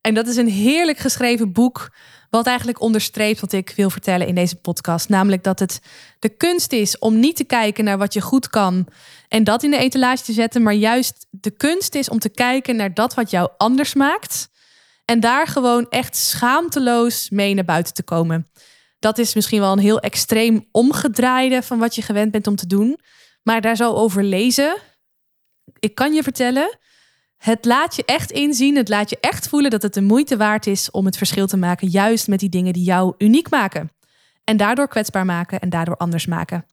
En 0.00 0.14
dat 0.14 0.26
is 0.26 0.36
een 0.36 0.48
heerlijk 0.48 0.98
geschreven 0.98 1.52
boek. 1.52 1.90
Wat 2.30 2.46
eigenlijk 2.46 2.80
onderstreept 2.80 3.40
wat 3.40 3.52
ik 3.52 3.72
wil 3.76 3.90
vertellen 3.90 4.26
in 4.26 4.34
deze 4.34 4.56
podcast. 4.56 5.08
Namelijk 5.08 5.44
dat 5.44 5.58
het 5.58 5.80
de 6.18 6.28
kunst 6.28 6.72
is 6.72 6.98
om 6.98 7.20
niet 7.20 7.36
te 7.36 7.44
kijken 7.44 7.84
naar 7.84 7.98
wat 7.98 8.12
je 8.12 8.20
goed 8.20 8.48
kan 8.48 8.86
en 9.28 9.44
dat 9.44 9.62
in 9.62 9.70
de 9.70 9.76
etalage 9.78 10.22
te 10.22 10.32
zetten. 10.32 10.62
Maar 10.62 10.74
juist 10.74 11.26
de 11.30 11.50
kunst 11.50 11.94
is 11.94 12.08
om 12.08 12.18
te 12.18 12.28
kijken 12.28 12.76
naar 12.76 12.94
dat 12.94 13.14
wat 13.14 13.30
jou 13.30 13.50
anders 13.56 13.94
maakt. 13.94 14.48
En 15.04 15.20
daar 15.20 15.46
gewoon 15.46 15.86
echt 15.88 16.16
schaamteloos 16.16 17.30
mee 17.30 17.54
naar 17.54 17.64
buiten 17.64 17.94
te 17.94 18.02
komen. 18.02 18.50
Dat 18.98 19.18
is 19.18 19.34
misschien 19.34 19.60
wel 19.60 19.72
een 19.72 19.78
heel 19.78 20.00
extreem 20.00 20.66
omgedraaide 20.70 21.62
van 21.62 21.78
wat 21.78 21.94
je 21.94 22.02
gewend 22.02 22.30
bent 22.30 22.46
om 22.46 22.56
te 22.56 22.66
doen. 22.66 22.98
Maar 23.42 23.60
daar 23.60 23.76
zo 23.76 23.92
over 23.92 24.24
lezen, 24.24 24.76
ik 25.78 25.94
kan 25.94 26.12
je 26.12 26.22
vertellen, 26.22 26.78
het 27.40 27.64
laat 27.64 27.96
je 27.96 28.04
echt 28.04 28.30
inzien, 28.30 28.76
het 28.76 28.88
laat 28.88 29.10
je 29.10 29.18
echt 29.20 29.48
voelen 29.48 29.70
dat 29.70 29.82
het 29.82 29.94
de 29.94 30.02
moeite 30.02 30.36
waard 30.36 30.66
is 30.66 30.90
om 30.90 31.04
het 31.04 31.16
verschil 31.16 31.46
te 31.46 31.56
maken, 31.56 31.88
juist 31.88 32.28
met 32.28 32.38
die 32.38 32.48
dingen 32.48 32.72
die 32.72 32.84
jou 32.84 33.14
uniek 33.18 33.50
maken. 33.50 33.90
En 34.44 34.56
daardoor 34.56 34.88
kwetsbaar 34.88 35.24
maken 35.24 35.60
en 35.60 35.68
daardoor 35.68 35.96
anders 35.96 36.26
maken. 36.26 36.66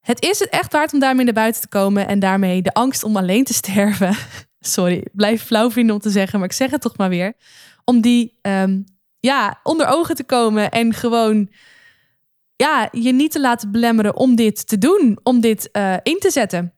Het 0.00 0.22
is 0.22 0.38
het 0.38 0.48
echt 0.48 0.72
waard 0.72 0.92
om 0.92 0.98
daarmee 0.98 1.24
naar 1.24 1.34
buiten 1.34 1.60
te 1.60 1.68
komen 1.68 2.08
en 2.08 2.18
daarmee 2.18 2.62
de 2.62 2.74
angst 2.74 3.04
om 3.04 3.16
alleen 3.16 3.44
te 3.44 3.54
sterven 3.62 4.16
sorry, 4.60 5.06
blijf 5.12 5.42
flauw 5.42 5.70
vinden 5.70 5.94
om 5.94 6.00
te 6.00 6.10
zeggen, 6.10 6.38
maar 6.38 6.48
ik 6.48 6.54
zeg 6.54 6.70
het 6.70 6.80
toch 6.80 6.96
maar 6.96 7.08
weer. 7.08 7.32
Om 7.84 8.00
die 8.00 8.38
um, 8.42 8.84
ja, 9.20 9.60
onder 9.62 9.86
ogen 9.86 10.14
te 10.14 10.24
komen 10.24 10.70
en 10.70 10.94
gewoon 10.94 11.50
ja, 12.56 12.88
je 12.92 13.12
niet 13.12 13.32
te 13.32 13.40
laten 13.40 13.70
belemmeren 13.70 14.16
om 14.16 14.36
dit 14.36 14.66
te 14.66 14.78
doen, 14.78 15.18
om 15.22 15.40
dit 15.40 15.68
uh, 15.72 15.96
in 16.02 16.18
te 16.18 16.30
zetten. 16.30 16.74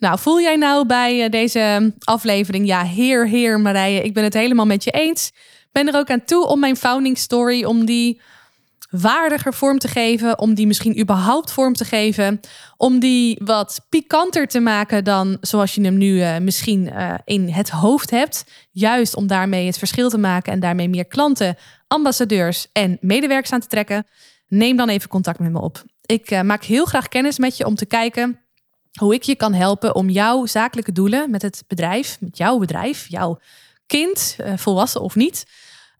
Nou, 0.00 0.18
voel 0.18 0.40
jij 0.40 0.56
nou 0.56 0.86
bij 0.86 1.24
uh, 1.24 1.30
deze 1.30 1.92
aflevering, 2.04 2.66
ja, 2.66 2.84
heer, 2.84 3.28
heer 3.28 3.60
Marije, 3.60 4.02
ik 4.02 4.14
ben 4.14 4.24
het 4.24 4.34
helemaal 4.34 4.66
met 4.66 4.84
je 4.84 4.90
eens. 4.90 5.32
Ben 5.72 5.88
er 5.88 5.96
ook 5.96 6.10
aan 6.10 6.24
toe 6.24 6.46
om 6.46 6.60
mijn 6.60 6.76
founding 6.76 7.18
story, 7.18 7.64
om 7.64 7.84
die 7.84 8.20
waardiger 8.90 9.54
vorm 9.54 9.78
te 9.78 9.88
geven, 9.88 10.38
om 10.38 10.54
die 10.54 10.66
misschien 10.66 11.00
überhaupt 11.00 11.52
vorm 11.52 11.74
te 11.74 11.84
geven, 11.84 12.40
om 12.76 12.98
die 12.98 13.40
wat 13.44 13.86
pikanter 13.88 14.46
te 14.46 14.60
maken 14.60 15.04
dan 15.04 15.36
zoals 15.40 15.74
je 15.74 15.80
hem 15.80 15.96
nu 15.96 16.14
uh, 16.14 16.38
misschien 16.38 16.86
uh, 16.86 17.14
in 17.24 17.48
het 17.48 17.70
hoofd 17.70 18.10
hebt. 18.10 18.44
Juist 18.70 19.16
om 19.16 19.26
daarmee 19.26 19.66
het 19.66 19.78
verschil 19.78 20.08
te 20.08 20.18
maken 20.18 20.52
en 20.52 20.60
daarmee 20.60 20.88
meer 20.88 21.06
klanten, 21.06 21.56
ambassadeurs 21.86 22.66
en 22.72 22.98
medewerkers 23.00 23.52
aan 23.52 23.60
te 23.60 23.66
trekken. 23.66 24.06
Neem 24.48 24.76
dan 24.76 24.88
even 24.88 25.08
contact 25.08 25.38
met 25.38 25.52
me 25.52 25.60
op. 25.60 25.84
Ik 26.06 26.42
maak 26.42 26.64
heel 26.64 26.84
graag 26.84 27.08
kennis 27.08 27.38
met 27.38 27.56
je 27.56 27.66
om 27.66 27.74
te 27.74 27.86
kijken 27.86 28.38
hoe 28.98 29.14
ik 29.14 29.22
je 29.22 29.34
kan 29.34 29.52
helpen 29.52 29.94
om 29.94 30.08
jouw 30.08 30.46
zakelijke 30.46 30.92
doelen 30.92 31.30
met 31.30 31.42
het 31.42 31.64
bedrijf, 31.66 32.16
met 32.20 32.36
jouw 32.36 32.58
bedrijf, 32.58 33.08
jouw 33.08 33.38
kind, 33.86 34.36
volwassen 34.56 35.00
of 35.00 35.14
niet, 35.14 35.46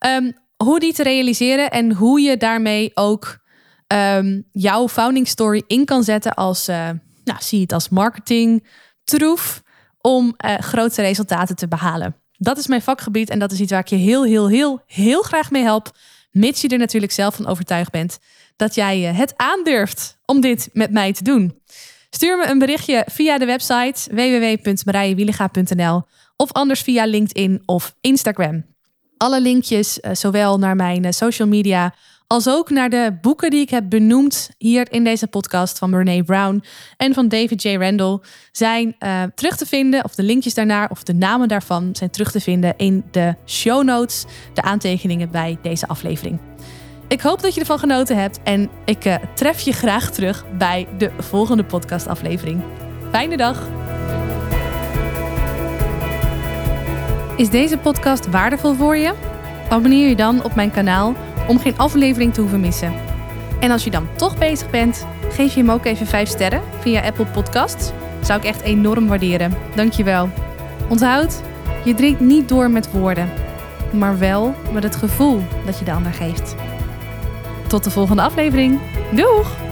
um, 0.07 0.37
hoe 0.57 0.81
die 0.81 0.93
te 0.93 1.03
realiseren 1.03 1.71
en 1.71 1.93
hoe 1.93 2.21
je 2.21 2.37
daarmee 2.37 2.91
ook 2.95 3.39
um, 3.87 4.45
jouw 4.53 4.89
founding 4.89 5.29
story 5.29 5.63
in 5.67 5.85
kan 5.85 6.03
zetten 6.03 6.35
als, 6.35 6.69
uh, 6.69 6.91
nou, 7.25 7.39
zie 7.41 7.61
het 7.61 7.73
als 7.73 7.89
marketing, 7.89 8.67
troef 9.05 9.63
om 10.01 10.35
uh, 10.45 10.59
grote 10.59 11.03
resultaten 11.03 11.57
te 11.57 11.69
behalen. 11.69 12.17
Dat 12.33 12.59
is 12.59 12.67
mijn 12.67 12.83
vakgebied 12.83 13.31
en 13.31 13.39
dat 13.39 13.53
is 13.53 13.61
iets 13.61 13.71
waar 13.71 13.81
ik 13.81 13.89
je 13.89 13.97
heel, 13.97 14.25
heel, 14.25 14.49
heel, 14.49 14.83
heel 14.87 15.23
graag 15.23 15.51
mee 15.51 15.63
help. 15.63 15.91
Mits 16.31 16.61
je 16.61 16.69
er 16.69 16.79
natuurlijk 16.79 17.13
zelf 17.13 17.35
van 17.35 17.47
overtuigd 17.47 17.91
bent 17.91 18.19
dat 18.57 18.75
jij 18.75 19.01
het 19.01 19.33
aandurft 19.37 20.19
om 20.25 20.41
dit 20.41 20.69
met 20.73 20.91
mij 20.91 21.13
te 21.13 21.25
doen. 21.25 21.61
Stuur 22.11 22.39
me 22.39 22.47
een 22.47 22.59
berichtje 22.59 23.05
via 23.11 23.39
de 23.39 23.45
website 23.45 24.15
www.marijewieliga.nl 24.15 26.03
of 26.37 26.53
anders 26.53 26.81
via 26.81 27.05
LinkedIn 27.05 27.63
of 27.67 27.95
Instagram. 28.01 28.65
Alle 29.17 29.41
linkjes, 29.41 29.99
uh, 29.99 30.11
zowel 30.15 30.59
naar 30.59 30.77
mijn 30.77 31.13
social 31.13 31.49
media 31.49 31.95
als 32.33 32.49
ook 32.49 32.71
naar 32.71 32.91
de 32.91 33.19
boeken 33.21 33.51
die 33.51 33.61
ik 33.61 33.71
heb 33.71 33.85
benoemd 33.89 34.51
hier 34.59 34.93
in 34.93 35.05
deze 35.05 35.27
podcast 35.27 35.79
van 35.79 35.91
Brene 35.91 36.23
Brown 36.23 36.63
en 36.97 37.15
van 37.15 37.29
David 37.29 37.63
J. 37.63 37.77
Randall 37.77 38.19
zijn 38.53 38.97
uh, 38.99 39.23
terug 39.35 39.57
te 39.57 39.67
vinden, 39.67 40.05
of 40.05 40.15
de 40.15 40.23
linkjes 40.23 40.55
daarnaar 40.55 40.91
of 40.91 41.03
de 41.03 41.15
namen 41.15 41.49
daarvan 41.49 41.91
zijn 41.93 42.11
terug 42.11 42.31
te 42.31 42.41
vinden 42.41 42.75
in 42.77 43.05
de 43.11 43.35
show 43.47 43.85
notes, 43.85 44.25
de 44.55 44.63
aantekeningen 44.63 45.31
bij 45.31 45.59
deze 45.63 45.89
aflevering. 45.89 46.39
Ik 47.11 47.21
hoop 47.21 47.43
dat 47.43 47.55
je 47.55 47.61
ervan 47.61 47.79
genoten 47.79 48.17
hebt 48.17 48.41
en 48.43 48.71
ik 48.85 49.05
uh, 49.05 49.15
tref 49.35 49.61
je 49.61 49.73
graag 49.73 50.11
terug 50.11 50.45
bij 50.59 50.87
de 50.99 51.11
volgende 51.19 51.65
podcastaflevering. 51.65 52.63
Fijne 53.11 53.37
dag! 53.37 53.69
Is 57.37 57.51
deze 57.51 57.79
podcast 57.79 58.31
waardevol 58.31 58.75
voor 58.75 58.97
je? 58.97 59.15
Abonneer 59.69 60.09
je 60.09 60.17
dan 60.17 60.45
op 60.45 60.55
mijn 60.55 60.71
kanaal 60.71 61.15
om 61.49 61.59
geen 61.59 61.79
aflevering 61.79 62.35
te 62.35 62.41
hoeven 62.41 62.61
missen. 62.61 62.95
En 63.61 63.71
als 63.71 63.85
je 63.85 63.91
dan 63.91 64.09
toch 64.17 64.39
bezig 64.39 64.71
bent, 64.71 65.07
geef 65.31 65.55
je 65.55 65.61
hem 65.61 65.71
ook 65.71 65.85
even 65.85 66.07
5 66.07 66.29
sterren 66.29 66.63
via 66.81 67.03
Apple 67.03 67.27
Podcasts. 67.27 67.91
Zou 68.21 68.39
ik 68.39 68.45
echt 68.47 68.61
enorm 68.61 69.09
waarderen. 69.09 69.55
Dankjewel. 69.75 70.29
Onthoud, 70.89 71.41
je 71.85 71.95
drinkt 71.95 72.21
niet 72.21 72.49
door 72.49 72.71
met 72.71 72.93
woorden, 72.93 73.29
maar 73.93 74.19
wel 74.19 74.55
met 74.73 74.83
het 74.83 74.97
gevoel 74.97 75.43
dat 75.67 75.79
je 75.79 75.85
de 75.85 75.93
ander 75.93 76.13
geeft. 76.13 76.55
Tot 77.71 77.85
de 77.85 77.91
volgende 77.91 78.23
aflevering. 78.23 78.79
Doeg! 79.11 79.70